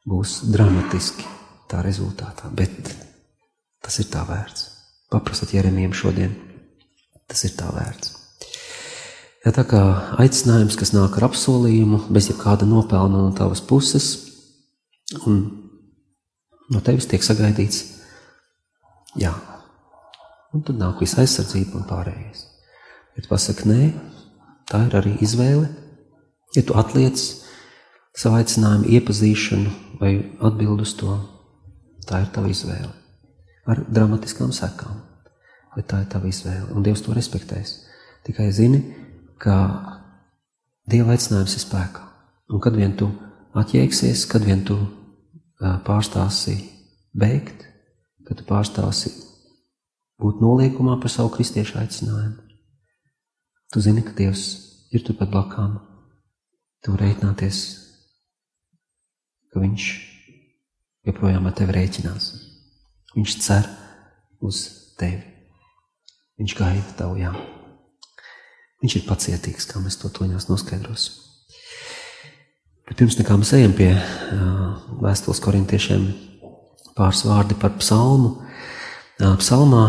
[0.09, 1.27] būs dramatiski
[1.69, 2.73] tā rezultātā, bet
[3.81, 4.65] tas ir tā vērts.
[5.13, 6.33] Paprasat Jeremijam šodien,
[7.29, 8.20] tas ir tā vērts.
[9.41, 9.81] Ja tā kā
[10.21, 14.11] aicinājums, kas nāk ar apsolījumu, bez jebkāda nopelna no tavas puses,
[15.25, 15.41] un
[16.69, 17.81] no tevis tiek sagaidīts,
[19.17, 19.33] jā,
[20.53, 22.45] un tad nāk visa aizsardzība un pārējais.
[23.17, 23.89] Ja tu pasaki nē,
[24.69, 25.67] tā ir arī izvēle.
[26.55, 27.17] Ja tu atliec
[28.13, 29.73] savu aicinājumu, iepazīšanu
[30.03, 31.17] vai atbildu uz to,
[32.05, 32.93] tā ir tava izvēle.
[33.65, 35.01] Ar dramatiskām sekām,
[35.75, 37.79] bet tā ir tava izvēle, un Dievs to respektēs.
[38.27, 38.83] Tikai zini,
[39.41, 39.57] ka
[40.91, 42.05] Dieva aicinājums ir spēkā.
[42.51, 43.07] Un kad vien tu
[43.57, 44.75] atjēgsies, kad vien tu
[45.85, 46.57] pārstāsi
[47.13, 47.63] beigt,
[48.27, 49.13] kad tu pārstāsi
[50.21, 52.41] būt noliekumā par savu kristiešu aicinājumu.
[53.71, 54.43] Tu zini, ka Dievs
[54.91, 55.79] ir turpat blakām.
[56.81, 57.61] Tu vari reiķināties,
[59.53, 59.87] ka Viņš
[61.07, 62.33] joprojām ar tevi rēķinās.
[63.15, 63.69] Viņš cer
[64.41, 64.65] uz
[64.99, 65.23] tevi.
[66.41, 67.33] Viņš gaida tavu jā.
[68.81, 71.19] Viņš ir pacietīgs, kā mēs to toņās noskaidrosim.
[72.89, 73.91] Bet pirms nekā mēs ejam pie
[75.01, 76.07] vēstules korintiešiem
[76.97, 78.39] pāris vārdi par psalmu,
[79.21, 79.83] Psalmā,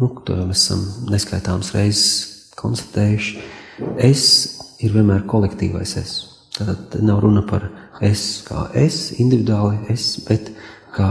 [0.00, 3.42] nu, to jau mēs esam neskaitāmas reizes konstatējuši,
[4.02, 4.24] es
[4.82, 6.14] ir vienmēr kolektīvais es.
[6.56, 7.68] Tad nav runa par
[8.02, 10.50] es kā es, individuāli es, bet
[10.96, 11.10] kā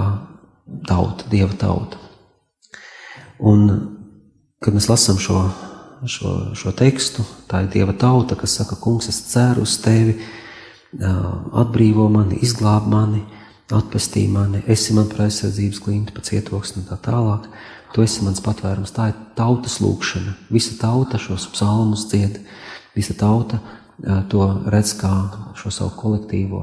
[0.89, 2.02] tauta, dieva tauta.
[3.39, 3.72] Un,
[4.60, 5.46] kad mēs lasām šo,
[6.10, 10.18] šo, šo tekstu, tā ir dieva tauta, kas saka, kungs, es ceru uz tevi,
[10.94, 13.24] atbrīvo mani, izglāb mani,
[13.74, 17.48] atpestī mani, esi man par aizsardzības klinti, pa cietoksni un tā tālāk.
[17.94, 20.34] Tu esi mans patvērums, tā ir tautas lūkšana.
[20.54, 22.39] Visa tauta šos psalmus dzied,
[22.98, 23.60] visa tauta
[24.30, 25.12] to redz kā
[25.58, 26.62] šo savu kolektīvo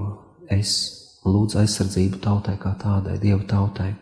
[0.51, 0.73] es
[1.25, 3.93] un lūdz aizsardzību tautai kā tādai, Dieva tautai.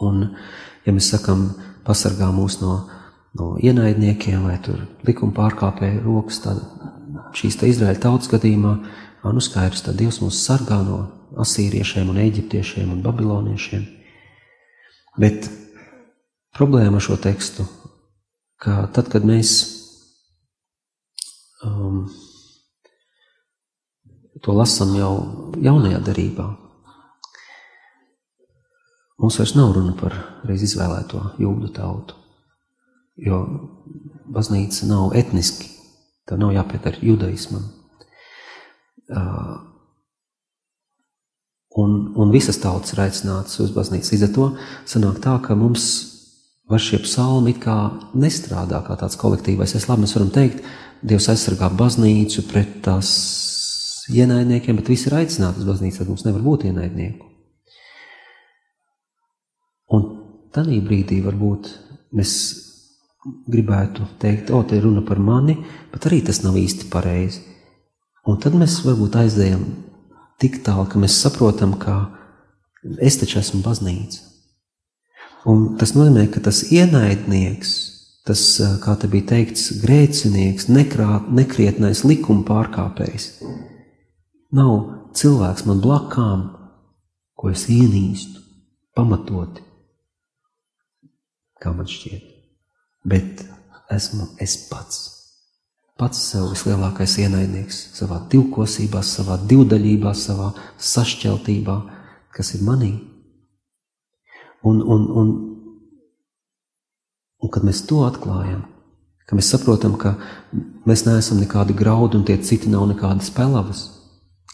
[0.00, 0.24] Un,
[0.86, 1.50] ja mēs sakam,
[1.84, 2.74] pasargā mūs no,
[3.38, 6.62] no ienaidniekiem vai tur likuma pārkāpēju rokas, tad
[7.36, 8.74] šīs te Izraēļa tautas gadījumā,
[9.24, 11.00] nu skaidrs, tad Dievs mūs sargā no
[11.40, 13.84] asīriešiem un eģiptiešiem un babiloniešiem.
[15.20, 15.50] Bet
[16.56, 17.66] problēma ar šo tekstu,
[18.60, 19.52] ka tad, kad mēs
[21.66, 22.08] um,
[24.42, 25.12] to lasām jau
[25.60, 26.48] jaunajā darbā,
[29.20, 30.16] mums vairs nav runa par
[30.48, 32.19] reiz izvēlēto jūdu tautu.
[33.18, 33.40] Jo
[34.30, 35.66] baznīca nav etniski,
[36.28, 37.66] tā nav jāpiedara judaismam.
[39.10, 39.56] Uh,
[41.82, 44.12] un, un visas tautas ir aicinātas uz baznīcu.
[44.14, 44.46] Līdz ar to
[44.88, 45.88] sanāk tā, ka mums
[46.70, 47.76] vai šie psalmi kā
[48.14, 49.74] nestrādā kā tāds kolektīvais.
[49.74, 50.62] Es labi, mēs varam teikt,
[51.00, 53.10] Dievs aizsargā baznīcu pret tās
[54.12, 57.28] ienaidniekiem, bet visi ir aicināti uz baznīcu, tad mums nevar būt ienaidnieku.
[59.96, 60.04] Un
[60.54, 61.70] tādā brīdī varbūt
[62.18, 62.34] mēs
[63.24, 65.58] gribētu teikt, o, te ir runa par mani,
[65.92, 67.42] bet arī tas nav īsti pareizi.
[68.28, 69.64] Un tad mēs varbūt aizējam
[70.40, 72.02] tik tālu, ka mēs saprotam, ka
[73.04, 74.26] es taču esmu baznīca.
[75.48, 77.74] Un tas nozīmē, ka tas ienaidnieks,
[78.28, 78.42] tas,
[78.84, 83.30] kā te bija teikts, grēcinieks, nekrāt, nekrietnais likuma pārkāpējs,
[84.56, 84.74] nav
[85.16, 86.44] cilvēks man blakām,
[87.40, 88.44] ko es ienīstu,
[88.96, 89.64] pamatoti,
[91.60, 92.29] kā man šķiet,
[93.04, 93.44] bet
[93.90, 95.08] esmu es pats.
[96.00, 101.76] Pats sev vislielākais ienaidnieks savā divkosībā, savā divdaļībā, savā sašķeltībā,
[102.32, 102.94] kas ir manī.
[104.64, 105.30] Un, un, un,
[107.40, 108.64] un kad mēs to atklājam,
[109.28, 110.14] ka mēs saprotam, ka
[110.88, 113.84] mēs neesam nekādi graudi un tie citi nav nekādas pelavas,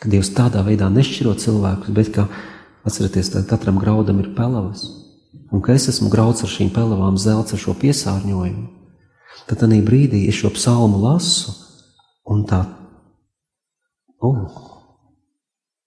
[0.02, 2.26] ka Dievs tādā veidā nešķiro cilvēkus, bet ka,
[2.86, 4.84] atcerieties, katram graudam ir pelavas,
[5.52, 8.66] un ka es esmu grauds ar šīm pelavām, zelts ar šo piesārņojumu,
[9.46, 11.54] tad tādā brīdī es šo psalmu lasu,
[12.26, 12.64] un tā,
[14.24, 14.42] oh,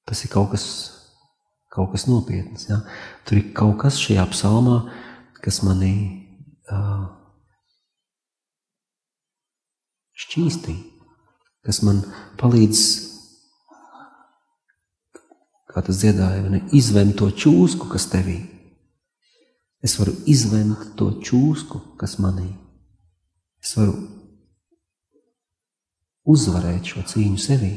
[0.08, 0.70] tas ir kaut kas
[1.70, 2.68] kaut kas nopietns.
[2.70, 2.82] Ja?
[3.26, 4.82] Tur ir kaut kas šajā psalmā,
[5.44, 5.94] kas manī
[6.72, 7.06] uh,
[10.20, 10.76] šķīstī,
[11.66, 12.02] kas man
[12.42, 12.84] palīdz,
[15.70, 18.42] kā tas dziedāja, ne, izvemt to čūsku, kas tevī.
[19.84, 22.50] Es varu izvemt to čūsku, kas manī.
[23.64, 23.96] Es varu
[26.30, 27.72] uzvarēt šo cīņu sevī.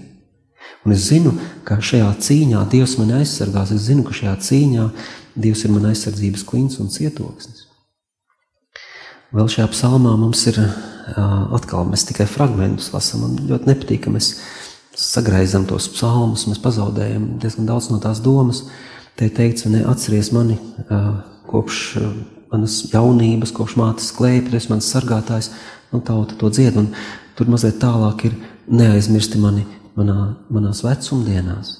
[0.86, 1.32] Un es zinu,
[1.66, 3.70] ka šajā cīņā Dievs mani aizsargās.
[3.74, 4.88] Es zinu, ka šajā cīņā
[5.38, 7.68] Dievs ir mana aizsardzības klints un cietoksnis.
[9.32, 10.58] Vēl šajā psalmā mums ir
[11.56, 13.24] atkal, mēs tikai fragmentus lasām.
[13.24, 14.34] Man ļoti nepatīk, ka mēs
[14.98, 18.66] sagraizam tos psalmus, mēs pazaudējam diezgan daudz no tās domas.
[19.16, 20.58] Te teikts, ne atceries mani
[21.52, 21.82] kopš
[22.52, 25.52] manas jaunības, kopš mātes klēpja, tu esi mans sargātājs,
[25.92, 26.76] nu tauta to dzied.
[26.80, 26.90] Un
[27.38, 28.36] tur mazliet tālāk ir
[28.72, 29.64] neaizmirsti mani
[29.98, 31.72] manā, manās vecumdienās,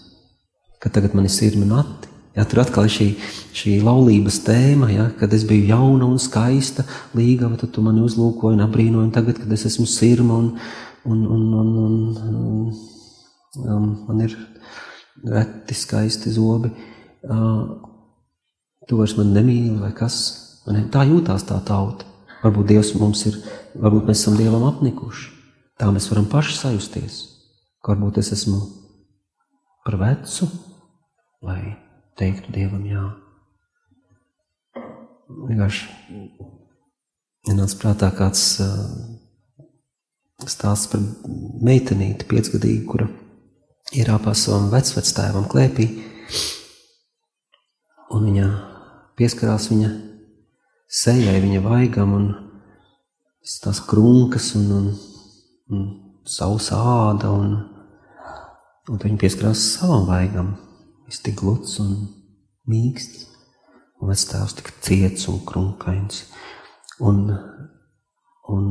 [0.83, 2.11] kad tagad man ir sirmi mati.
[2.33, 3.07] Ja, tur atkal ir šī,
[3.53, 8.57] šī laulības tēma, ja, kad es biju jauna un skaista, līgava, tad tu mani uzlūkoji
[8.57, 10.49] un apbrīnoji, un tagad, kad es esmu sirma un,
[11.05, 11.99] un, un, un, un,
[12.33, 14.39] un, un man ir
[15.29, 16.73] reti skaisti zobi,
[17.29, 17.92] uh,
[18.89, 20.21] tu vairs man nemīli vai kas.
[20.67, 22.07] Man, tā jūtās tā tauta.
[22.43, 23.39] Varbūt Dievs mums ir,
[23.79, 25.31] varbūt mēs esam Dievam apnikuši.
[25.79, 27.21] Tā mēs varam paši sajusties
[27.87, 28.61] varbūt es esmu
[29.83, 30.47] par vecu,
[31.43, 31.75] lai
[32.19, 33.03] teiktu Dievam jā.
[35.33, 35.89] Vienkārši
[37.51, 38.45] ienāca prātā kāds
[40.47, 41.03] stāsts par
[41.65, 43.09] meitenīti piecgadīgu, kura
[43.97, 45.89] ierāpās savam vecvectēvam klēpī,
[48.15, 48.49] un viņa
[49.19, 49.91] pieskarās viņa
[50.93, 52.31] sejai, viņa vaigam, un
[53.63, 54.89] tās krunkas un, un,
[55.73, 55.87] un
[56.29, 57.57] sausa āda, un
[58.91, 60.57] Un viņi pieskarās savam vaigam.
[61.07, 61.93] Viņš tik gluds un
[62.71, 63.29] mīksts,
[64.03, 66.25] un vectēvs tik ciets un krunkains.
[67.03, 67.29] Un,
[68.51, 68.67] un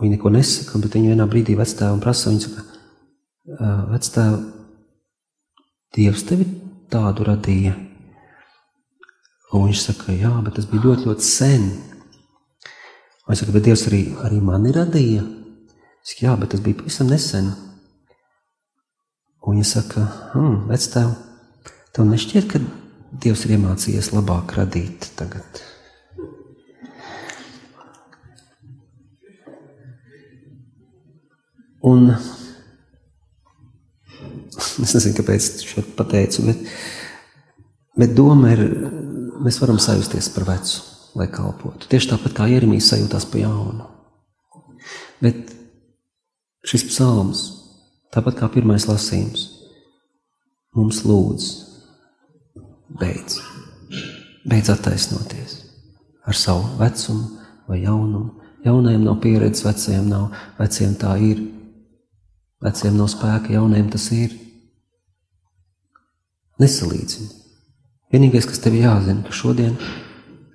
[0.00, 2.66] viņi neko nesaka, bet viņi vienā brīdī vectēvam prasa, viņi saka,
[3.92, 4.40] vectēv,
[5.92, 6.46] Dievs tevi
[6.88, 7.74] tādu radīja.
[9.52, 11.66] Un viņš saka, jā, bet tas bija ļoti, ļoti sen.
[13.26, 15.24] Un es saku, bet Dievs arī, arī mani radīja.
[16.00, 17.50] Es saku, jā, bet tas bija pavisam nesen.
[19.42, 21.12] Un viņš saka, hmm, vec tev,
[21.92, 22.62] tev nešķiet, ka
[23.12, 25.60] Dievs ir iemācījies labāk radīt tagad.
[31.92, 32.08] Un
[34.56, 36.64] es nezinu, kāpēc es to pateicu, bet,
[38.00, 38.62] bet doma ir
[39.42, 40.82] mēs varam sajusties par vecu,
[41.18, 41.88] lai kalpotu.
[41.90, 43.88] Tieši tāpat kā Jeremijs sajūtās pa jaunu.
[45.22, 45.52] Bet
[46.66, 47.42] šis psalms,
[48.14, 49.48] tāpat kā pirmais lasījums,
[50.76, 51.48] mums lūdz,
[53.00, 53.40] beidz,
[54.48, 55.58] beidz attaisnoties
[56.26, 58.38] ar savu vecumu vai jaunumu.
[58.62, 60.28] Jaunajiem nav pieredzes, vecajiem nav,
[60.58, 61.40] veciem tā ir.
[62.62, 64.36] Veciem nav spēka, jaunajiem tas ir.
[66.62, 67.41] Nesalīdzini.
[68.12, 69.78] Vienīgais, kas tev jāzina, ka šodien,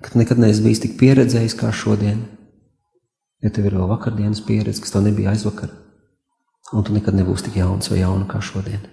[0.04, 2.20] kad nekad neesi bijis tik pieredzējis kā šodien,
[3.42, 5.72] ja tev ir vēl vakardienas pieredze, kas tev nebija aizvakar,
[6.72, 8.86] un tu nekad nebūsi tik jauns vai jauna kā šodien.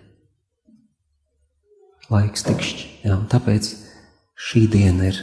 [2.10, 3.72] Laiks tikšķi, jā, tāpēc
[4.50, 5.22] šī diena ir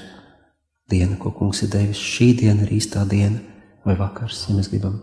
[0.90, 1.98] diena, ko kungs ir devis.
[1.98, 3.40] Šī diena ir īstā diena
[3.86, 5.00] vai vakars, ja mēs gribam,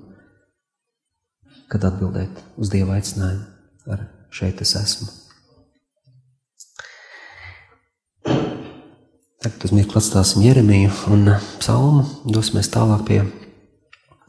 [1.69, 5.10] kad atbildēt uz Dieva aicinājumu ar šeit es esmu.
[8.25, 13.19] Tagad uz mirkli atstāsim Jeremiju un psalmu, dosimies tālāk pie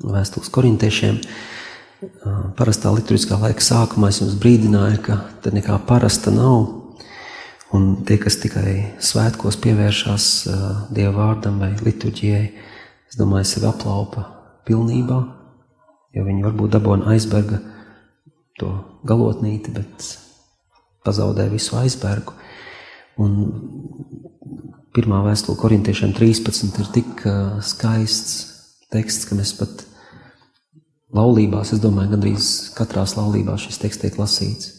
[0.04, 1.22] vēstules korintiešiem.
[2.56, 6.80] Parastā liturgiskā laika sākumā es jums brīdināju, ka te nekā parasta nav,
[7.70, 10.24] Un tie, kas tikai svētkos pievēršās
[10.90, 12.46] Dieva vārdam vai liturģijai,
[13.06, 14.24] es domāju, sevi aplaupa
[14.66, 15.18] pilnībā,
[16.16, 17.60] jo viņi varbūt dabūna aizberga
[18.58, 18.72] to
[19.06, 20.08] galotnīti, bet
[21.06, 22.34] pazaudē visu aizbergu.
[23.20, 23.36] Un
[24.96, 27.24] pirmā vēstule korintiešiem 13 ir tik
[27.66, 28.38] skaists
[28.90, 29.84] teksts, ka mēs pat
[31.14, 34.76] laulībās, es domāju, gandrīz katrās laulībās šis teksts tiek lasīts.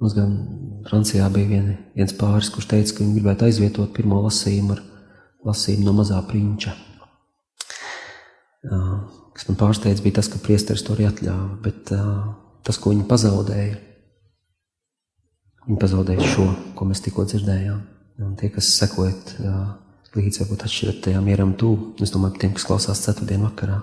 [0.00, 0.32] Mums gan
[0.88, 4.82] Francijā bija vien, viens pāris, kurš teica, ka viņi gribētu aizvietot pirmo lasījumu ar
[5.48, 6.74] lasījumu no mazā prinča.
[8.64, 11.92] Kas man pārsteidz, bija tas, ka priesteris to arī atļāva, bet
[12.64, 13.78] tas, ko viņi pazaudēja,
[15.68, 16.46] viņi pazaudēja šo,
[16.76, 17.80] ko mēs tikko dzirdējām.
[18.24, 19.34] Un tie, kas sekojat
[20.14, 21.72] līdzi, varbūt atšķirat tajā mieram tū,
[22.02, 23.80] es domāju, tiem, kas klausās ceturtdien vakarā,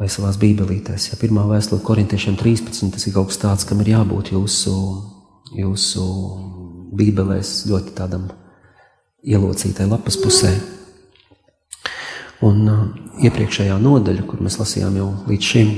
[0.00, 1.10] vai savās bībelītēs.
[1.10, 4.74] Ja pirmā vēstule korintiešiem 13, tas ir kaut kas tāds, kam ir jābūt jūsu,
[5.56, 6.06] jūsu
[6.96, 8.30] bībelēs ļoti tādam
[9.26, 10.52] ielocītai lapas pusē.
[12.46, 12.82] Un uh,
[13.24, 15.72] iepriekšējā nodaļa, kur mēs lasījām jau līdz šim,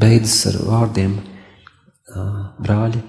[0.00, 3.00] beidzas ar vārdiem uh, brāļi,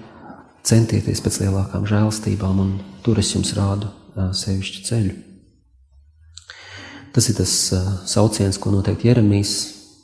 [0.66, 2.74] centieties pēc lielākām žēlstībām, un
[3.06, 5.14] tur es jums rādu sevišķu ceļu.
[7.14, 7.52] Tas ir tas
[8.10, 9.54] sauciens, ko noteikti Jeremijs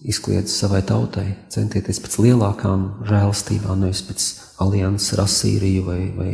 [0.09, 4.29] izkliedz savai tautai, centieties pēc lielākām žēlastībām, nevis pēc
[4.63, 6.33] alianses ar Asīriju vai, vai,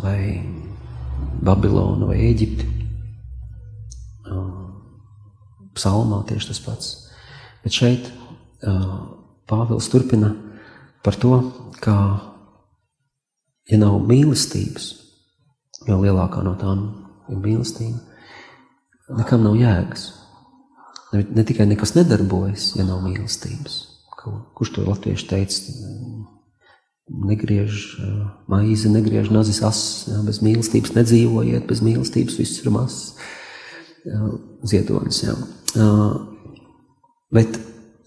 [0.00, 0.18] vai
[1.44, 2.66] Babilonu vai Eģipti.
[5.76, 6.90] Psalmā tieši tas pats.
[7.64, 8.10] Bet šeit
[9.50, 10.34] Pāvils turpina
[11.04, 11.36] par to,
[11.80, 11.94] ka,
[13.70, 14.88] ja nav mīlestības,
[15.86, 16.86] jo lielākā no tām
[17.30, 17.98] ir mīlestība,
[19.18, 20.08] nekam nav jēgas.
[21.10, 23.80] Ne, ne tikai nekas nedarbojas, ja nav mīlestības.
[24.54, 25.74] Kurš to latviešu teica?
[27.10, 27.96] Negriež
[28.50, 33.14] maizi, negriež nazis asas, jā, bez mīlestības nedzīvojiet, bez mīlestības viss ir mazs
[34.70, 35.24] ziedonis.
[35.24, 35.34] Jā.
[37.34, 37.58] Bet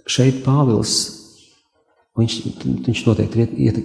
[0.07, 0.93] šeit Pāvils,
[2.19, 2.35] viņš,
[2.87, 3.79] viņš noteikti ir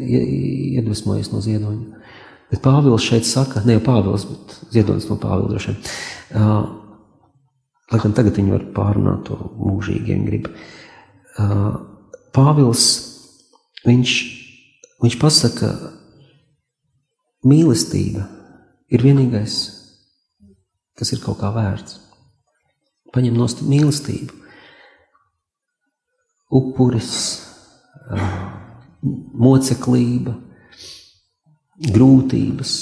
[0.78, 2.02] iedvesmojies no ziedoņa.
[2.48, 6.76] Bet Pāvils šeit saka, ne jau Pāvils, bet ziedonis no Pāvila droši vien
[7.88, 10.48] Lai gan tagad viņi var pārunāt to mūžīgi, ja viņi grib.
[12.36, 12.84] Pāvils,
[13.86, 14.16] viņš,
[15.00, 15.70] viņš pasaka,
[17.48, 18.26] mīlestība
[18.92, 19.56] ir vienīgais,
[21.00, 21.96] kas ir kaut kā vērts.
[23.14, 24.36] Paņem nost mīlestību.
[26.58, 27.14] Upuris,
[29.38, 30.34] moceklība,
[31.94, 32.72] grūtības,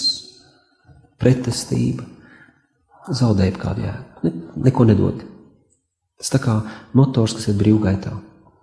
[1.20, 2.06] pretestība
[3.06, 4.32] zaudēja kādu jēgu ne,
[4.68, 5.24] neko nedod.
[6.16, 6.56] Tas tā kā
[6.96, 8.14] motors, kas ir brīvgaitā.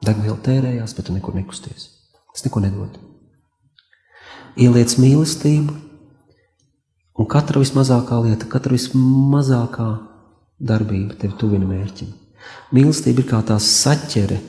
[0.04, 1.88] Degviela tērējās, bet tu nekur nekusties.
[2.34, 2.98] Tas neko nedod.
[4.60, 5.76] Ieliec mīlestību,
[7.18, 9.88] un katra vismazākā lieta, katra vismazākā
[10.60, 12.12] darbība tevi tuvina mērķim.
[12.76, 14.42] Mīlestība ir kā tā saķere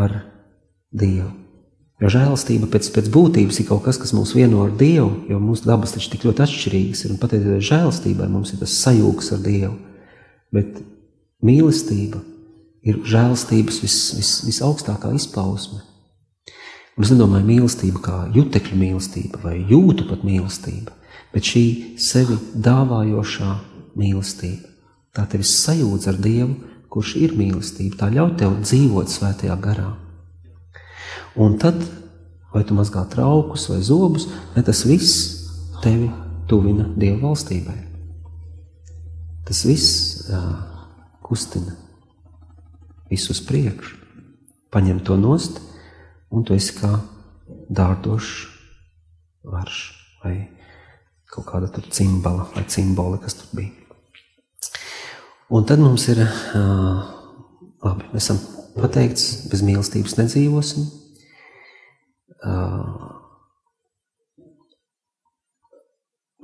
[0.00, 0.22] ar
[0.94, 1.43] Dievu.
[2.02, 5.68] Jo žēlastība pēc, pēc būtības ir kaut kas, kas mūs vieno ar Dievu, jo mūsu
[5.68, 7.14] dabas taču tik ļoti atšķirīgas ir.
[7.14, 9.76] Un pateicoties žēlastībai, mums ir tas sajūgs ar Dievu.
[10.54, 10.80] Bet
[11.44, 12.20] mīlestība
[12.84, 15.84] ir žēlstības vis, vis, visaugstākā izpausme.
[16.94, 20.92] Un es nedomāju mīlestību kā jutekļu mīlestība vai jūtu pat mīlestība,
[21.34, 21.64] bet šī
[21.98, 23.54] sevi dāvājošā
[23.98, 24.70] mīlestība.
[25.14, 26.54] Tā tevis sajūdz ar Dievu,
[26.90, 27.98] kurš ir mīlestība.
[28.02, 29.92] Tā ļauj tev dzīvot svētajā garā.
[31.40, 31.78] Un tad,
[32.54, 35.24] vai tu mazgā traukus vai zobus, ne tas viss
[35.82, 36.10] tevi
[36.48, 37.76] tuvina Dieva valstībai.
[39.44, 40.40] Tas viss jā,
[41.24, 41.74] kustina
[43.10, 43.98] visu uz priekšu,
[44.72, 45.60] paņem to nost,
[46.32, 46.96] un tu esi kā
[47.68, 48.32] dārdošs
[49.44, 49.80] varš
[50.24, 50.36] vai
[51.34, 53.74] kaut kāda tur cimbala vai cimboli, kas tur bija.
[55.54, 56.22] Un tad mums ir,
[57.84, 58.38] labi, mēs esam
[58.78, 60.86] pateikts, bez mīlestības nedzīvosim.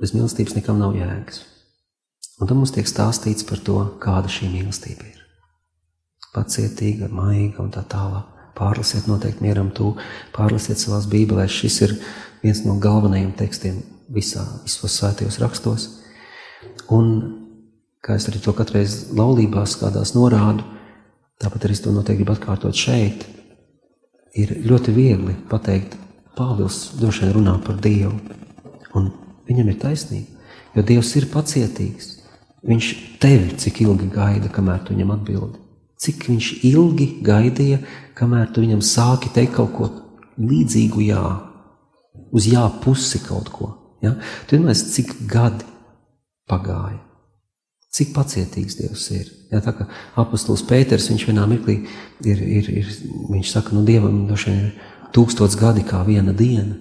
[0.01, 1.43] Bez mīlestības nekam nav jēgas.
[2.41, 5.19] Un tad mums tiek stāstīts par to, kāda šī mīlestība ir.
[6.33, 8.29] Pacietīga, maiga un tā tālāk.
[8.57, 9.93] Pārlasiet noteikti mieram tu,
[10.35, 11.53] pārlasiet savās bībelēs.
[11.53, 11.93] Šis ir
[12.41, 13.77] viens no galvenajiem tekstiem
[14.11, 15.87] visā, visos svētajos rakstos.
[16.91, 17.13] Un,
[18.03, 20.65] kā es arī to katreiz laulībās kādās norādu,
[21.41, 23.27] tāpat arī es to noteikti gribu atkārtot šeit,
[24.37, 25.97] ir ļoti viegli pateikt,
[26.31, 28.13] Pāvils droši vien runā par Dievu,
[28.95, 29.09] un
[29.49, 30.39] viņam ir taisnība,
[30.75, 32.07] jo Dievs ir pacietīgs.
[32.63, 32.87] Viņš
[33.19, 35.59] tevi cik ilgi gaida, kamēr tu viņam atbildi.
[36.01, 37.81] Cik viņš ilgi gaidīja,
[38.17, 39.89] kamēr tu viņam sāki teikt kaut ko
[40.39, 41.25] līdzīgu jā,
[42.31, 43.71] uz jā pusi kaut ko.
[44.05, 44.15] Ja?
[44.47, 45.67] Tu vienmēr cik gadi
[46.49, 47.01] pagāja.
[47.91, 49.27] Cik pacietīgs Dievs ir.
[49.51, 49.87] Ja, tā kā
[50.21, 51.81] apustulis Pēters, viņš vienā mirklī
[52.23, 52.93] ir, ir, ir
[53.33, 54.69] viņš saka, nu Dievam vien ir
[55.11, 56.77] tūkstots gadi kā viena diena.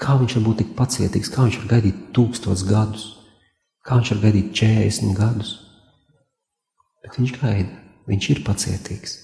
[0.00, 3.06] Kā viņš var būt tik pacietīgs, kā viņš var gaidīt tūkstots gadus,
[3.84, 5.56] kā viņš var gaidīt četrdesmit gadus.
[7.00, 9.18] Bet viņš gaida, viņš ir pacietīgs.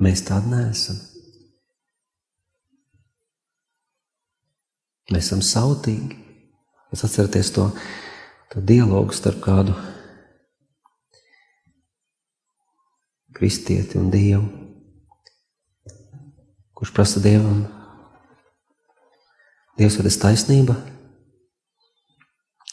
[0.00, 0.96] Mēs tādi neesam.
[5.10, 6.16] Mēs esam sautīgi.
[6.90, 7.66] Jūs atceraties to
[8.58, 9.76] dialogu starp kādu
[13.30, 14.42] kristieti un dievu,
[16.74, 17.62] kurš prasa dievam,
[19.80, 20.74] Dievs, vai tas taisnība,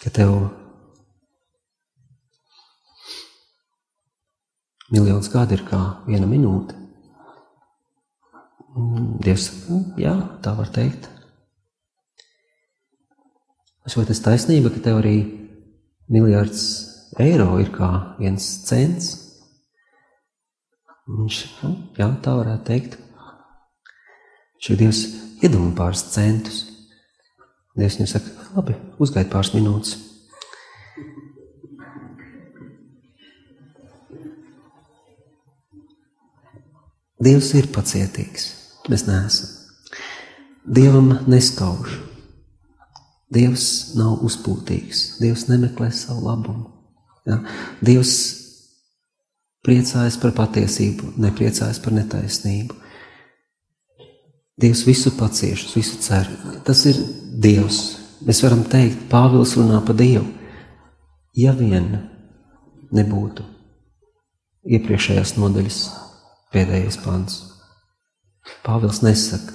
[0.02, 0.34] ka tev
[4.92, 6.76] miljons gadi ir kā viena minūte?
[9.24, 9.48] Dievs
[10.04, 11.08] jā, tā var teikt.
[13.88, 15.16] Vai tas taisnība, ka tev arī
[16.12, 16.64] miljards
[17.20, 17.90] eiro ir kā
[18.20, 19.14] viens cents.
[21.08, 22.98] Viņš, nu, jā, tā varētu teikt.
[24.58, 25.04] Viņš ir Dievs
[25.46, 26.66] iedomā pāris centus.
[27.78, 29.96] Dievs viņam saka, labi, uzgaidi pāris minūtes.
[37.28, 38.50] Dievs ir pacietīgs,
[38.92, 39.54] mēs neesam.
[40.68, 42.07] Dievam neskauž.
[43.34, 46.70] Dievs nav uzpūtīgs, Dievs nemeklē savu labumu.
[47.28, 47.42] Ja?
[47.84, 48.14] Dievs
[49.68, 52.78] priecājas par patiesību, nepriecājas par netaisnību.
[54.58, 56.30] Dievs visu pacieš, visu cer.
[56.66, 56.98] Tas ir
[57.38, 57.82] Dievs.
[58.26, 60.26] Mēs varam teikt, Pāvils runā par Dievu.
[61.38, 61.92] Ja vien
[62.96, 63.44] nebūtu
[64.68, 65.82] iepriekšējās nodaļas
[66.56, 67.44] pēdējais pants.
[68.64, 69.54] Pāvils nesaka,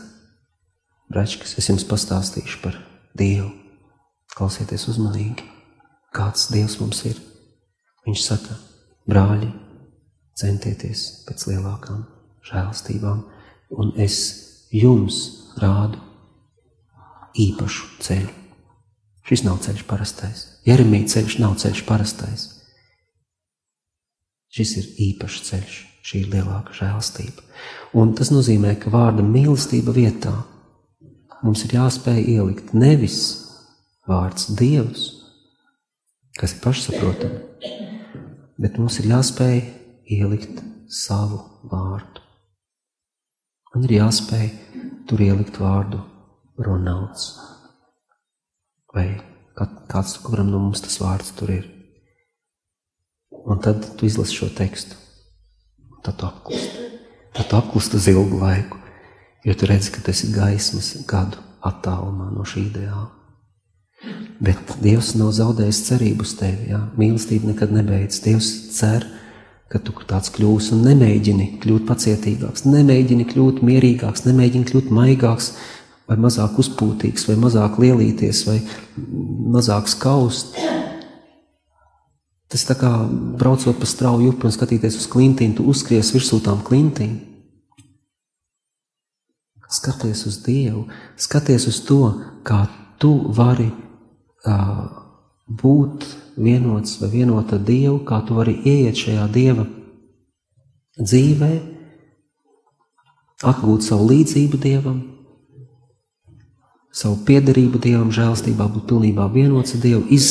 [1.12, 2.78] Bračkas, es jums pastāstīšu par
[3.18, 3.61] Dievu.
[4.32, 5.44] Klausieties uzmanīgi,
[6.16, 7.18] kāds Dievs mums ir.
[8.06, 8.56] Viņš saka,
[9.08, 9.50] brāļi,
[10.38, 12.06] centieties pēc lielākām
[12.48, 13.20] žēlstībām,
[13.76, 14.16] un es
[14.72, 15.20] jums
[15.60, 16.00] rādu
[17.38, 18.32] īpašu ceļu.
[19.28, 20.46] Šis nav ceļš parastais.
[20.66, 22.48] Jeremija ceļš nav ceļš parastais.
[24.52, 27.44] Šis ir īpašs ceļš, šī ir lielāka žēlstība.
[27.96, 30.34] Un tas nozīmē, ka vārda mīlestība vietā
[31.44, 33.20] mums ir jāspēj ielikt nevis
[34.12, 35.06] vārds Dievs,
[36.38, 37.40] kas ir pašsaprotami,
[38.60, 39.62] bet mums ir jāspēj
[40.18, 40.60] ielikt
[40.92, 41.40] savu
[41.72, 42.20] vārdu.
[43.72, 44.48] Man ir jāspēj
[45.08, 46.02] tur ielikt vārdu
[46.60, 47.30] Ronalds.
[48.92, 49.06] Vai
[49.56, 51.64] kāds, kuram no mums tas vārds tur ir.
[53.42, 54.98] Un tad tu izlasi šo tekstu.
[56.04, 56.90] Tad tu apklusti.
[57.32, 58.76] Tad tu apklusti uz ilgu laiku,
[59.46, 63.08] jo tu redzi, ka tas ir gaismas gadu attālumā no šī ideāla.
[64.42, 66.72] Bet Dievs nav zaudējis cerību uz tevi.
[66.72, 66.80] Jā.
[66.98, 68.22] Mīlestība nekad nebeidzas.
[68.24, 69.06] Dievs cer,
[69.70, 75.52] ka tu tāds kļūsi un nemēģini kļūt pacietīgāks, nemēģini kļūt mierīgāks, nemēģini kļūt maigāks,
[76.10, 78.58] vai mazāk uzpūtīgs, vai mazāk lielīties, vai
[79.54, 80.58] mazāk skaust.
[82.52, 82.90] Tas tā kā
[83.40, 87.20] braucot pa strauju upi un skatīties uz klintīm, tu uzskries virsū tām klintīm.
[89.72, 90.82] Skaties uz Dievu,
[91.16, 92.02] skaties uz to,
[92.44, 92.66] kā
[93.00, 93.70] tu vari
[94.42, 99.66] būt vienots vai vienota Dievu, kā tu vari ieiet šajā Dieva
[100.98, 101.52] dzīvē,
[103.42, 105.00] atgūt savu līdzību Dievam,
[106.92, 110.28] savu piederību Dievam, žēlstībā būt pilnībā vienots ar Dievu, iz,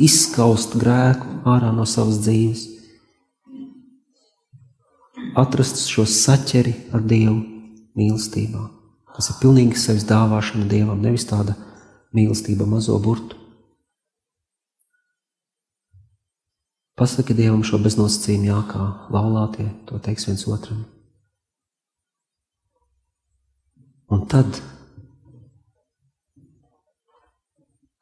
[0.00, 2.66] izskaust grēku ārā no savas dzīves,
[5.38, 7.38] atrast šo saķeri ar Dievu
[7.98, 8.62] mīlestībā.
[9.16, 11.56] Tas ir pilnīgi sevis dāvāšana Dievam, nevis tāda
[12.16, 13.39] mīlestība mazo burtu.
[17.00, 20.82] Pasaki Dievam šo beznosacījumu, jā, kā laulātie to teiks viens otram.
[24.12, 24.58] Un tad,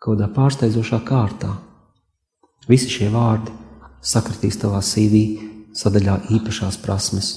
[0.02, 1.52] kādā pārsteidzošā kārtā,
[2.66, 3.54] visi šie vārdi
[4.02, 5.22] sakritīs tavā CV
[5.78, 7.30] sadaļā īpašās prasmes.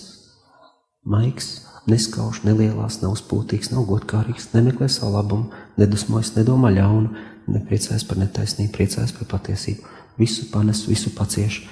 [1.05, 1.53] Maiks,
[1.85, 8.73] neskauž, nelielās, nav spūtīgs, nav godkārīgs, nemeklē savu labumu, nedusmojas, nedomā ļaunu, nepriecājas par netaisnību,
[8.73, 11.63] priecājas par patiesību visu panes, visu pacieš,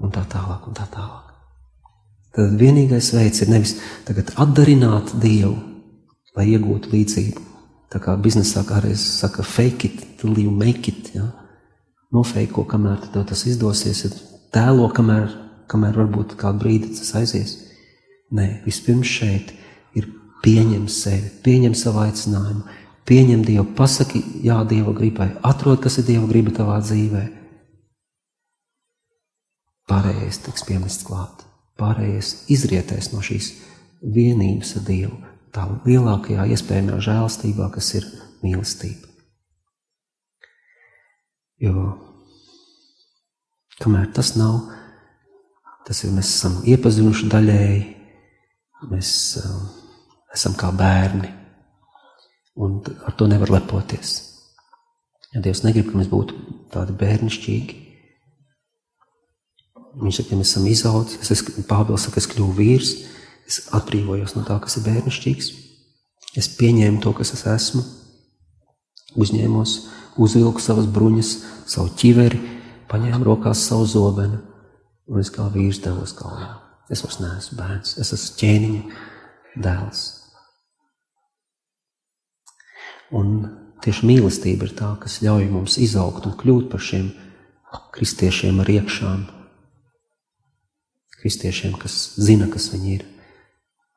[0.00, 1.30] un tā tālāk, un tā tālāk.
[2.36, 3.76] Tad vienīgais veids ir nevis
[4.38, 5.56] atdarināt Dievu,
[6.38, 7.46] lai iegūtu līdzību.
[7.90, 11.10] Tā kā biznesā kādreiz saka, fake it, till you make it.
[11.16, 11.26] Ja?
[12.14, 14.04] Nofeiko, kamēr tev tas izdosies,
[14.54, 15.26] tēlo, kamēr,
[15.70, 17.56] kamēr varbūt kādu brīdi tas aizies.
[18.34, 19.50] Nē, vispirms šeit
[19.98, 20.06] ir
[20.44, 22.62] pieņem sevi, pieņem savu aicinājumu,
[23.08, 27.24] Pieņem Dievu, pasaki, jā, Dieva gribai, atrod, kas ir Dieva griba tavā dzīvē.
[29.90, 31.42] Pārējais tiks piemests klāt,
[31.80, 33.52] pārējais izrietēs no šīs
[34.14, 35.16] vienības ar Dievu,
[35.54, 38.06] tā lielākajā iespējamā žēlstībā, kas ir
[38.44, 39.08] mīlestība.
[41.60, 41.88] Jo
[43.80, 44.60] kamēr tas nav,
[45.88, 47.82] tas ir mēs esam iepazinuši daļēji,
[48.92, 49.10] mēs
[49.42, 49.60] uh,
[50.36, 51.39] esam kā bērni
[52.60, 54.16] un ar to nevar lepoties.
[55.34, 56.36] Ja Dievs negrib, ka mēs būtu
[56.74, 57.80] tādi bērnišķīgi,
[59.98, 62.90] Viņš saka, ja mēs esam izaudzis, es esmu Pāvils, saka, es kļuvu vīrs,
[63.50, 65.48] es atbrīvojos no tā, kas ir bērnišķīgs,
[66.38, 67.82] es pieņēmu to, kas es esmu,
[69.18, 69.74] uzņēmos,
[70.22, 71.32] uzvilku savas bruņas,
[71.70, 72.38] savu ķiveri,
[72.90, 74.38] paņēmu rokās savu zobenu,
[75.10, 76.52] un es kā vīrs devos kaujā.
[76.90, 79.02] Es vairs neesmu bērns, es esmu ķēniņa
[79.66, 80.06] dēls.
[83.16, 83.42] Un
[83.82, 87.10] tieši mīlestība ir tā, kas ļauj mums izaugt un kļūt par šiem
[87.94, 89.26] kristiešiem ar iekšām.
[91.20, 93.06] Kristiešiem, kas zina, kas viņi ir.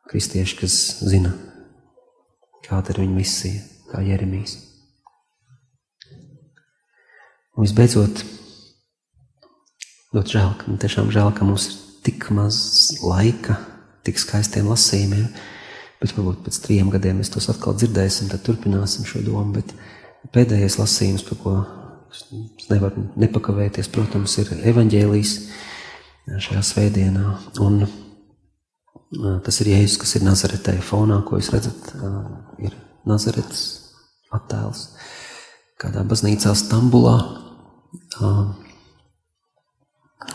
[0.10, 0.76] Kristieši, kas
[1.08, 1.32] zina,
[2.66, 4.58] kāda ir viņa misija, kā Jeremijs.
[7.54, 8.24] Un visbeidzot,
[10.14, 12.58] ļoti žēl, ka, tiešām žēl, ka mums ir tik maz
[13.00, 13.56] laika,
[14.04, 15.30] tik skaistiem lasījumiem
[16.04, 19.56] bet varbūt pēc trim gadiem mēs tos atkal dzirdēsim, tad turpināsim šo domu.
[19.56, 19.72] Bet
[20.36, 21.54] pēdējais lasījums, par ko
[22.12, 22.26] es
[22.68, 25.36] nevaru nepakavēties, protams, ir evaņģēlijs
[26.44, 27.38] šajā svētdienā.
[27.64, 27.86] Un
[29.46, 31.94] tas ir Jēzus, kas ir Nazaretē fonā, ko jūs redzat,
[32.60, 32.76] ir
[33.08, 33.64] Nazaretes
[34.34, 34.90] attēls
[35.80, 37.16] kādā baznīcā Stambulā,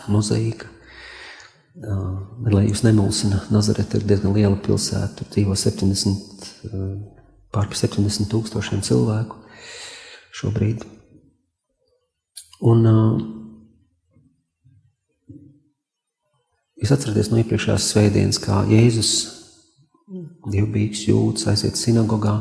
[0.09, 0.78] mozaīka
[1.79, 5.13] Bet, lai jūs nemulsina, Nazareta ir diezgan liela pilsēta.
[5.21, 6.47] Tur dzīvo 70,
[7.55, 9.37] pār 70 tūkstošiem cilvēku
[10.35, 10.83] šobrīd.
[12.67, 12.83] Un
[16.79, 19.13] jūs atceraties no iepriekšējās svētdienas, kā Jēzus
[20.51, 22.35] dievbijīgs jūtas aiziet sinagogā,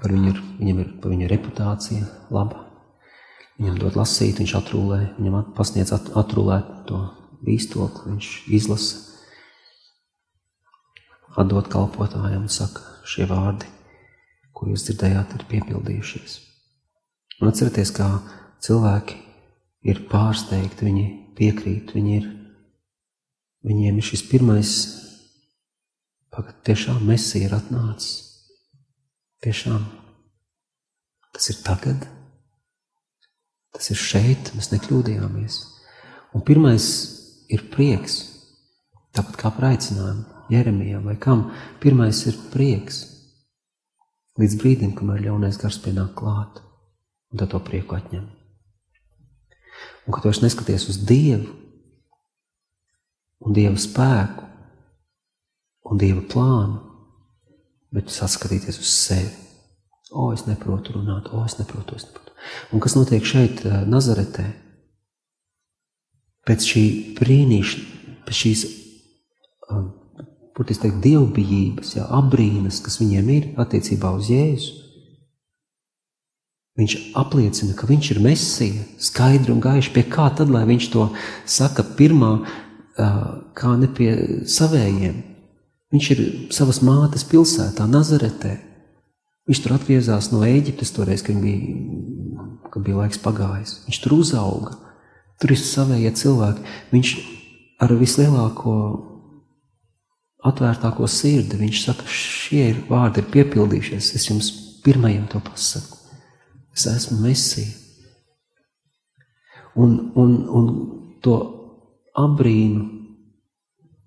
[0.00, 2.64] par viņu ir, viņam ir par viņa reputācija laba.
[3.60, 7.04] Viņam dod lasīt, viņš atrūlē, viņam pasniedz at, atrūlēt to
[7.44, 9.02] bīstokli viņš izlasa,
[11.36, 13.68] atdod kalpotājiem un saka, šie vārdi,
[14.56, 16.38] ko jūs dzirdējāt, ir piepildījušies.
[17.42, 18.08] Un atcerieties, kā
[18.64, 19.18] cilvēki
[19.90, 21.06] ir pārsteigti, viņi
[21.36, 22.30] piekrīt, viņi ir,
[23.66, 24.72] viņiem ir šis pirmais,
[26.32, 28.22] pagad, tiešām mesija ir atnācis.
[29.44, 29.84] Tiešām
[31.36, 32.06] tas ir tagad,
[33.76, 35.58] tas ir šeit, mēs nekļūdījāmies.
[36.32, 36.86] Un pirmais
[37.52, 38.18] ir prieks.
[39.16, 41.50] Tāpat kā par aicinājumu Jeremijam vai kam,
[41.82, 43.02] pirmais ir prieks.
[44.36, 46.60] Līdz brīdim, kamēr ļaunais gars pienāk klāt,
[47.32, 48.26] un tad to prieku atņem.
[50.06, 51.48] Un kad tu vairs neskaties uz Dievu,
[53.46, 54.44] un Dieva spēku,
[55.90, 56.82] un Dieva plānu,
[57.94, 59.32] bet saskatīties uz sevi.
[60.12, 62.36] O, es neprotu runāt, o, es neprotu, es neprotu.
[62.72, 64.46] Un kas notiek šeit, eh, Nazaretē?
[66.46, 66.86] Pēc šī
[67.18, 67.84] brīnīša,
[68.26, 68.64] pēc šīs,
[69.72, 69.86] um,
[70.56, 74.82] teikt, dievbijības, jā, abrīnas, kas viņiem ir attiecībā uz Jēzu.
[76.76, 79.94] Viņš apliecina, ka viņš ir mesija, skaidri un gaiši.
[79.94, 81.06] Pie kā tad, lai viņš to
[81.48, 83.22] saka pirmā, uh,
[83.56, 84.10] kā ne pie
[84.44, 85.22] savējiem?
[85.94, 86.22] Viņš ir
[86.52, 88.58] savas mātes pilsētā, Nazaretē.
[89.48, 91.76] Viņš tur atgriezās no Ēģiptes toreiz, kad bija,
[92.74, 93.78] kad bija laiks pagājis.
[93.86, 94.74] Viņš tur uzauga.
[95.40, 96.64] Tur ir savējie cilvēki.
[96.92, 97.12] Viņš
[97.84, 98.74] ar vislielāko,
[100.46, 104.12] atvērtāko sirdi, viņš saka, šie ir vārdi ir piepildījušies.
[104.16, 104.50] Es jums
[104.84, 105.98] pirmajam to pasaku.
[106.76, 107.72] Es esmu Mesija.
[109.76, 110.68] Un, un, un
[111.24, 111.34] to
[112.16, 112.86] abrīnu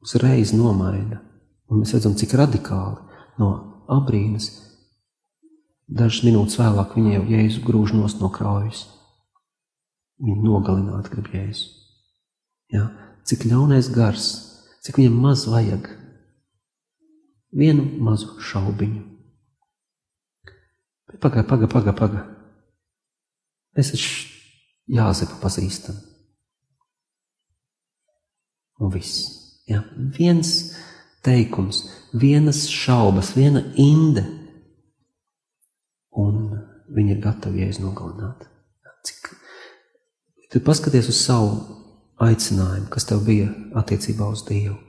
[0.02, 1.22] uzreiz nomaina.
[1.70, 2.98] Un mēs redzam, cik radikāli
[3.38, 3.52] no
[3.90, 4.50] abrīnas
[5.90, 8.86] dažas minūtes vēlāk viņa jau jēzu grūž no kraujas.
[10.20, 11.70] Viņa nogalināt grib jēzu.
[12.74, 12.90] Ja?
[13.28, 14.26] Cik ļaunais gars,
[14.84, 15.88] cik viņam maz vajag.
[17.56, 19.06] Vienu mazu šaubiņu.
[21.20, 22.36] Pagaid, pagaid, pagaid, pagaid.
[23.78, 24.28] Mēs taču
[24.90, 25.98] Jāzepu pazīstam.
[28.82, 29.28] Un viss.
[29.70, 29.84] Ja?
[30.18, 30.74] Viens
[31.26, 34.24] teikums, vienas šaubas, viena inde,
[36.18, 36.40] un
[36.96, 38.48] viņi ir gatavi jēzus nogalināt.
[40.50, 41.50] Tu paskaties uz savu
[42.26, 44.80] aicinājumu, kas tev bija attiecībā uz Dievu.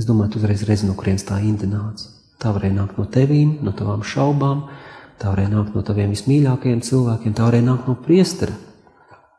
[0.00, 2.08] Es domāju, tu uzreiz redzi, no kurienes tā inde nāca.
[2.40, 4.62] Tā varēja nākt no tevīm, no tavām šaubām,
[5.20, 8.56] tā varēja nākt no taviem vismīļākajiem cilvēkiem, tā varēja nākt no priestera,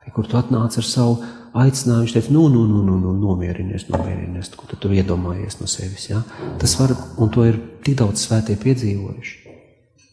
[0.06, 1.18] pie kur tu atnāc ar savu
[1.58, 5.66] aicināja, viņš teica, nu, nu, nu, nu, nu nomierinies, nomierinies, ko tu tur iedomājies no
[5.66, 6.12] sevis.
[6.12, 6.22] Ja?
[6.62, 9.38] Tas var, un to ir tik daudz svētie piedzīvojuši.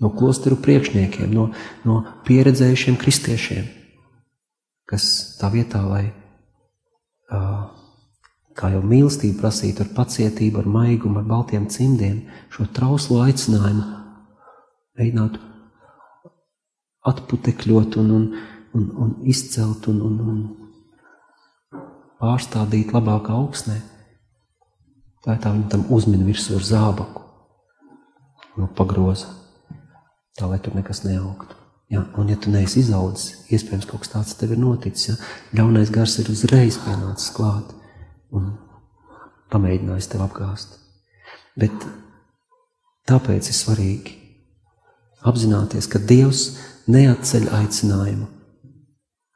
[0.00, 1.50] No klosteru priekšniekiem, no,
[1.84, 3.83] no pieredzējušiem kristiešiem,
[4.90, 5.04] kas
[5.40, 6.04] tā vietā, lai,
[8.54, 12.24] kā jau mīlestību prasītu ar pacietību, ar maigumu, ar baltiem cimdiem,
[12.54, 13.86] šo trauslo aicinājumu
[14.98, 15.40] mēģinātu
[17.10, 18.28] atputekļot un, un,
[18.74, 21.80] un, un izcelt un, un, un
[22.22, 23.80] pārstādīt labākā augsnē.
[25.24, 27.24] Tā ir tā viņa tam uzmina virsū ar zābaku,
[28.60, 29.32] no pagroza,
[30.36, 31.63] tā lai tur nekas neaugtu.
[31.92, 35.16] Ja, un ja tu neesi izaudzis, iespējams kaut kas tāds tev ir noticis, ja,
[35.58, 37.74] ļaunais gars ir uzreiz pienācis klāt
[38.34, 38.54] un
[39.52, 40.78] pamēģinājis tev apgāst.
[41.60, 41.86] Bet
[43.08, 44.16] tāpēc ir svarīgi
[45.28, 46.46] apzināties, ka Dievs
[46.90, 48.30] neatceļ aicinājumu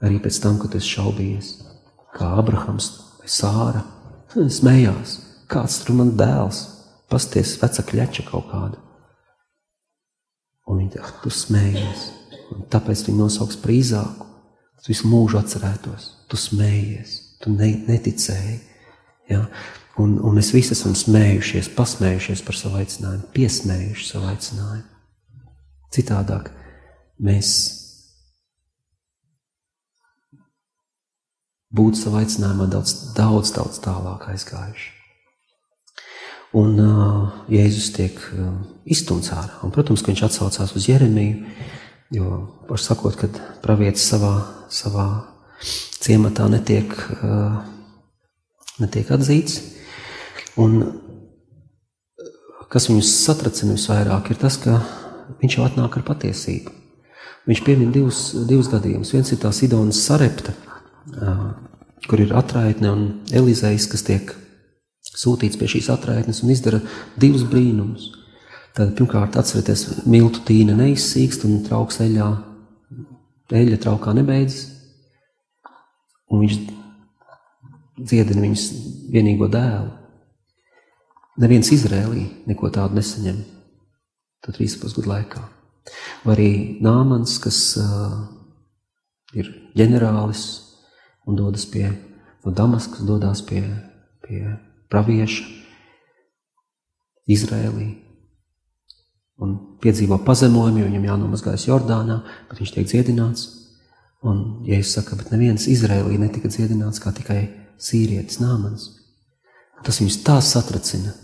[0.04, 1.52] arī pēc tam, kad esi šaubījies
[2.16, 2.90] kā Abrahams
[3.20, 3.84] vai Sāra.
[4.34, 5.14] Smējās,
[5.50, 6.60] kāds tur man dēls,
[7.10, 8.80] pasties veca kļeča kaut kāda.
[10.68, 12.08] Un viņi teica, tu smējies.
[12.54, 14.26] Un tāpēc viņi nosauks par īzāku.
[14.82, 16.12] Tu visu mūžu atcerētos.
[16.30, 18.58] Tu smējies, tu ne, neticēji.
[19.32, 19.42] Ja?
[19.98, 24.86] Un, un mēs visi esam smējušies, pasmējušies par savu aicinājumu, piesmējuši savu aicinājumu.
[25.94, 26.52] Citādāk
[27.24, 27.50] mēs
[31.74, 34.94] būtu savā aicinājumā daudz, daudz, daudz tālāk aizgājuši.
[36.56, 38.54] Un uh, Jēzus tiek uh,
[38.88, 39.58] izstumts ārā.
[39.66, 41.42] Un, protams, ka viņš atsaucās uz Jeremiju,
[42.14, 44.34] jo, var sakot, kad pravietis savā,
[44.72, 45.08] savā
[45.98, 47.60] ciematā netiek, uh,
[48.82, 49.60] netiek atzīts.
[50.58, 50.80] Un
[52.72, 54.80] kas viņus satracina visvairāk, ir tas, ka
[55.40, 56.74] viņš jau atnāk ar patiesību.
[57.48, 59.14] Viņš piemin divus, divus gadījumus.
[59.14, 60.52] Viens ir tā Sidonas sarepta,
[62.08, 64.34] kur ir atraitne un Elizējs, kas tiek
[65.08, 66.82] sūtīts pie šīs atraitnes un izdara
[67.16, 68.10] divus brīnumus.
[68.78, 72.28] Tad pirmkārt atcerieties, miltu tīna neizsīkst un trauks eļā,
[73.58, 74.68] eļa traukā nebeidzas.
[76.30, 76.58] Un viņš
[77.98, 78.68] dziedina viņas
[79.10, 79.90] vienīgo dēlu.
[81.42, 83.42] Neviens Izrēlī neko tādu nesaņem.
[84.46, 85.42] Tad 13 gadu laikā.
[86.22, 86.50] Vai arī
[86.84, 88.18] Nāmans, kas uh,
[89.34, 90.48] ir ģenerālis,
[91.26, 91.88] un dodas pie
[92.44, 93.64] no Damaskas, dodas pie,
[94.22, 94.44] pie
[94.86, 95.56] pravieša
[97.26, 97.96] Izrēlī
[99.42, 103.46] un piedzīvo pazemojumu, jo viņam jānomazgājas Jordānā, bet viņš tiek dziedināts.
[104.26, 107.44] Un, ja es saku, bet neviens Izrēlī netika dziedināts kā tikai
[107.78, 108.88] sīrietis Nāmans,
[109.86, 111.14] tas viņus tā satracina.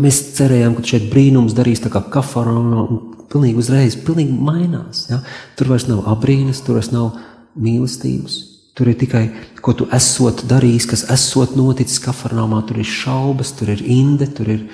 [0.00, 5.04] Mēs cerējām, ka šeit brīnums darīs tā kā kafarona un pilnīgi uzreiz, pilnīgi mainās.
[5.10, 5.20] Ja?
[5.58, 7.18] Tur vairs nav abrīnas, tur vairs nav
[7.60, 8.38] mīlestības,
[8.76, 9.22] Tur ir tikai,
[9.64, 14.50] ko tu esot darījis, kas esot noticis kafarnāmā, tur ir šaubas, tur ir inde, tur
[14.52, 14.66] ir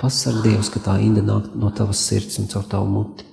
[0.00, 3.26] pasarg Dievs, ka tā inde nāk no tavas sirds un caur tavu muti.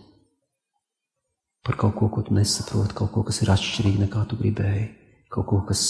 [1.66, 4.86] Par kaut ko, ko tu nesaproti, kaut ko, kas ir atšķirīgi nekā tu gribēji,
[5.34, 5.84] kaut ko, kas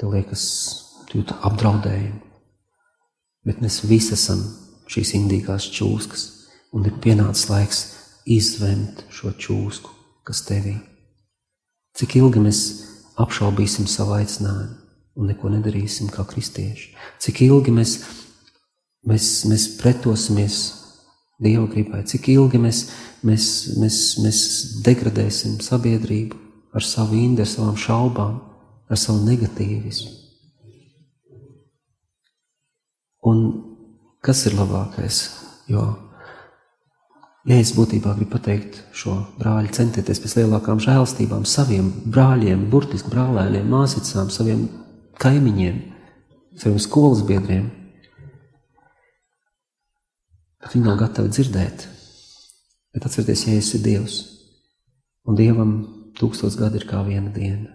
[0.00, 0.44] tev liekas,
[1.08, 2.20] tu jūti apdraudējumu.
[3.44, 4.40] Bet mēs visi esam
[4.90, 6.24] šīs indīgās čūskas,
[6.76, 7.82] un ir pienācis laiks
[8.28, 9.92] izvemt šo čūsku,
[10.28, 10.78] kas tevī.
[11.96, 12.62] Cik ilgi mēs
[13.20, 14.84] apšaubīsim savu aicinājumu?
[15.14, 16.92] un neko nedarīsim kā kristieši.
[17.22, 17.94] Cik ilgi mēs,
[19.08, 20.62] mēs, mēs pretosimies
[21.44, 22.84] Dieva gribai, cik ilgi mēs,
[23.26, 23.46] mēs,
[23.82, 24.38] mēs, mēs
[24.86, 26.38] degradēsim sabiedrību
[26.78, 28.36] ar savu indi, ar savām šaubām,
[28.86, 30.14] ar savu negatīvismu.
[33.26, 33.44] Un
[34.24, 35.24] kas ir labākais?
[35.66, 35.88] Jo
[37.44, 43.66] Ja es būtībā gribu pateikt šo brāļu, centieties pēc lielākām žēlstībām saviem brāļiem, burtiski brālēniem,
[43.68, 44.62] māsicām, saviem
[45.20, 45.82] kaimiņiem,
[46.56, 47.66] saviem skolas biedriem.
[50.64, 51.86] Bet viņi nav gatavi dzirdēt.
[52.94, 54.18] Bet atcerieties, ja esi Dievs,
[55.28, 55.74] un Dievam
[56.18, 57.74] tūkstots gadi ir kā viena diena.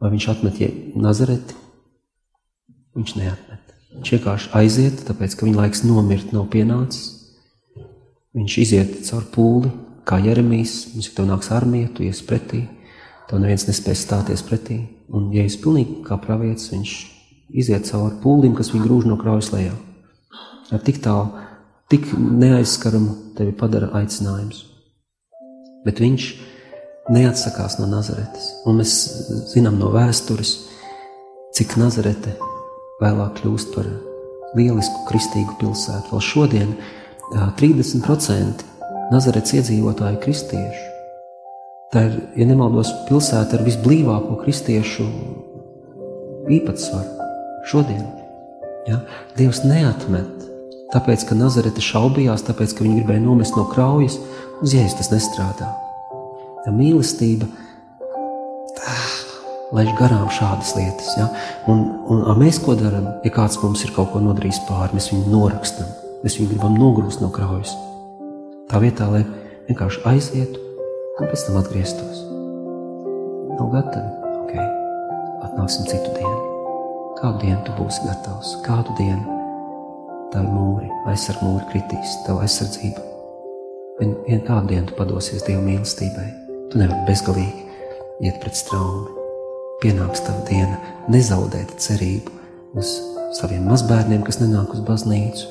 [0.00, 0.60] Vai viņš atmet
[0.96, 1.56] Nazareti?
[2.96, 3.74] Viņš neatmet.
[3.96, 7.20] Viņš vienkārši aiziet, tāpēc, ka viņa laiks nomirt nav pienācis
[8.30, 9.70] Viņš iziet caur pūli,
[10.06, 12.60] kā Jeremijs, ir tev nāks armija, tu ies pretī,
[13.26, 14.76] tev neviens nespēs stāties pretī.
[15.10, 16.92] Un, ja es pilnīgi kā pravietis, viņš
[17.58, 19.74] iziet cauri pūlim, kas viņu grūž no kraujas lejā.
[20.70, 21.42] Ar tik tālu,
[21.90, 24.62] tik neaizskaramu tevi padara aicinājums.
[25.84, 26.26] Bet viņš
[27.10, 28.52] neatsakās no Nazaretes.
[28.68, 28.94] Un mēs
[29.50, 30.54] zinām no vēstures,
[31.56, 32.36] cik Nazarete
[33.00, 33.88] vēlāk kļūst par
[34.58, 36.12] lielisku kristīgu pilsētu.
[36.12, 36.74] Vēl šodien
[37.58, 38.66] 30%
[39.10, 40.86] Nazaretes iedzīvotāju kristiešu.
[41.90, 45.08] Tā ir, ja nemaldos, pilsēta ar visblīvāko kristiešu
[46.54, 47.26] īpatsvaru
[47.66, 48.04] šodien.
[48.86, 49.00] Ja?
[49.34, 50.39] Dievs neatmet,
[50.94, 54.18] tāpēc, ka Nazarete šaubījās, tāpēc, ka viņi gribēja nomest no kraujas,
[54.60, 55.70] uz jēzus tas nestrādā.
[56.66, 57.48] Ja mīlestība
[59.74, 61.12] laiž garām šādas lietas.
[61.18, 61.28] Ja?
[61.70, 65.10] Un, un, un mēs ko darām, ja kāds mums ir kaut ko nodarījis pāri, mēs
[65.12, 65.90] viņu norakstam.
[66.24, 67.72] Mēs viņu gribam nogrūst no kraujas.
[68.70, 69.22] Tā vietā, lai
[69.70, 70.60] vienkārši aizietu
[71.20, 72.22] un pēc tam atgrieztos.
[73.56, 74.32] Nav gatavi.
[74.42, 74.54] Ok,
[75.48, 76.38] atnāksim citu dienu.
[77.20, 78.56] Kādu dienu tu būsi gatavs?
[78.66, 79.39] Kādu dienu
[80.34, 83.06] tavi mūri, aizsarg mūri kritīs, tava aizsardzība.
[84.00, 86.28] Vien, vien kādu dienu tu padosies Dieva mīlestībai.
[86.70, 87.66] Tu nevari bezgalīgi
[88.24, 89.16] iet pret straumi.
[89.80, 90.76] Pienāks tava diena
[91.12, 92.32] nezaudēt cerību
[92.80, 92.92] uz
[93.36, 95.48] saviem mazbērniem, kas nenāk uz baznīcu,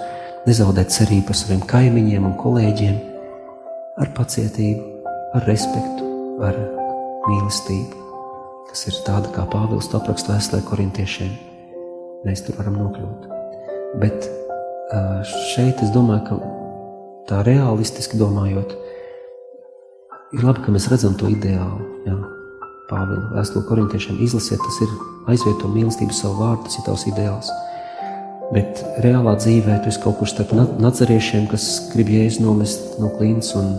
[0.47, 2.97] nezaudēt cerību par saviem kaimiņiem un kolēģiem,
[3.99, 5.05] ar pacietību,
[5.35, 6.09] ar respektu,
[6.45, 6.59] ar
[7.27, 8.09] mīlestību,
[8.69, 11.33] kas ir tāda, kā Pāvils to apraksta vēstulē korintiešiem.
[12.27, 13.29] Mēs tur varam nokļūt.
[14.01, 14.29] Bet
[14.89, 16.37] šeit es domāju, ka
[17.29, 18.73] tā realistiski domājot,
[20.33, 21.85] ir labi, ka mēs redzam to ideālu.
[22.07, 22.17] Jā.
[22.89, 24.93] Pāvila vēstule korintiešiem izlasiet, tas ir
[25.29, 27.51] aizvieto mīlestību savu vārdu, tas ir tavs ideāls.
[28.49, 33.53] Bet reālā dzīvē tu esi kaut kur starp naceriešiem, kas grib jēzu nomest no klints
[33.59, 33.75] un,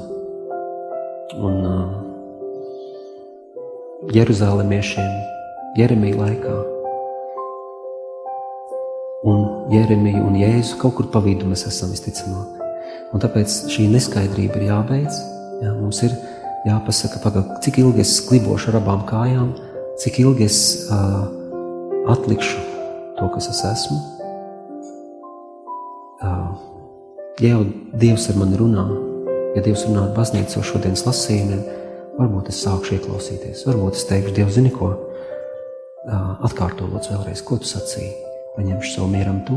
[1.43, 1.89] un uh,
[4.15, 5.11] Jeruzālemiešiem
[5.79, 6.80] Jeremija laikā.
[9.71, 12.57] Un Jeremija un Jēzu kaut kur pa vidu mēs esam visticamāk.
[13.15, 15.19] Un tāpēc šī neskaidrība ir jābeidz.
[15.63, 16.17] Jā, mums ir
[16.67, 19.53] jāpasaka, pagaid, cik ilgi es klibošu ar abām kājām,
[20.03, 20.59] cik ilgi es
[20.91, 21.23] uh,
[22.11, 22.65] atlikšu
[23.21, 23.99] to, kas es esmu,
[27.41, 27.61] ja jau
[28.03, 28.89] Dievs ar mani runā,
[29.55, 31.63] ja Dievs runā ar baznīcu šodienas lasījumiem,
[32.19, 34.91] varbūt es sākšu ieklausīties, varbūt es teikšu, Dievs, zini ko,
[36.43, 38.30] atkārto lūdzu vēlreiz, ko tu sacīji.
[38.57, 39.57] Paņemšu savu mieram tu,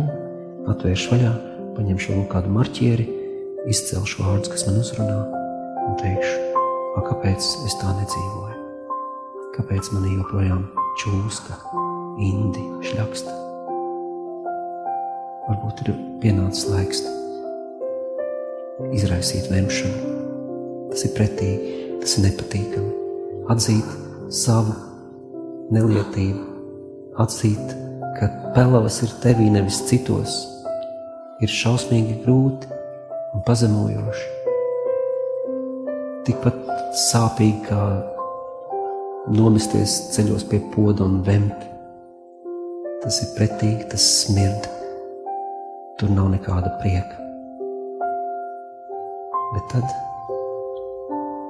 [0.69, 1.29] atvēršu vaļā,
[1.73, 3.07] paņemšu vēl kādu marķieri,
[3.71, 5.15] izcelšu vārdus, kas man uzrunā,
[5.87, 6.35] un teikšu,
[6.99, 8.59] a, kāpēc es tā nedzīvoju?
[9.57, 10.61] Kāpēc man joprojām
[11.01, 11.57] čūska,
[12.21, 13.33] indi, šļaksta?
[15.49, 17.03] Varbūt ir pienācis laiks
[18.93, 20.17] izraisīt lemšanu.
[20.93, 22.91] Tas ir pretīgi, tas ir nepatīkami.
[23.49, 23.95] Atzīt
[24.33, 24.77] savu
[25.73, 26.43] nelietību,
[27.25, 27.79] atzīt,
[28.17, 30.35] ka pelavas ir tevī nevis citos,
[31.43, 32.69] ir šausmīgi grūti
[33.33, 34.29] un pazemojoši.
[36.27, 36.59] Tikpat
[37.09, 37.81] sāpīgi kā
[39.33, 41.67] nomesties ceļos pie poda un vemt.
[43.03, 44.69] Tas ir pretīgi, tas smird
[45.99, 47.19] tur nav nekāda prieka.
[49.53, 49.95] Bet tad,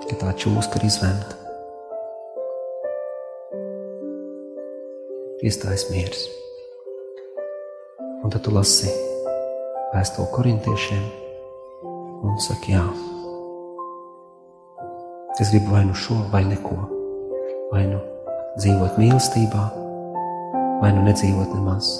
[0.10, 1.38] kad tā čūska ir izvemta,
[5.44, 6.26] iestājas miers.
[8.24, 8.88] Un tad tu lasi
[9.92, 11.04] vēstuli korintiešiem
[12.24, 12.84] un saki, jā,
[15.44, 16.78] es gribu vai nu šo, vai neko,
[17.74, 18.00] vai nu
[18.56, 19.66] dzīvot mīlestībā,
[20.80, 21.92] vai nu nedzīvot nemaz.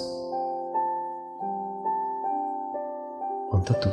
[3.52, 3.92] Un tad tu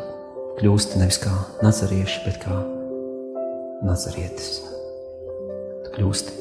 [0.62, 2.64] kļūsti nevis kā nazarieši, bet kā
[3.84, 4.62] nazarietis.
[5.84, 6.40] Tu kļūsti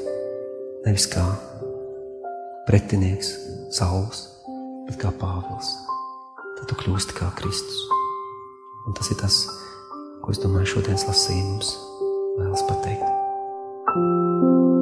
[0.87, 1.27] nevis kā
[2.71, 3.35] pretinieks,
[3.75, 4.30] Sauls, bet
[4.99, 5.71] kā Pāvils.
[6.59, 7.85] Tad tu kļūsti kā Kristus.
[8.89, 9.45] Un tas ir tas,
[10.25, 11.75] ko es domāju šodienas lasījums
[12.41, 14.80] vēlas pateikt.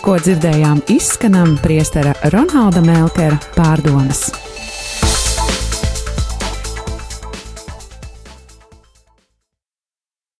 [0.00, 4.30] Tikko dzirdējām izskanam priestera Ronalda Melkera pārdomas.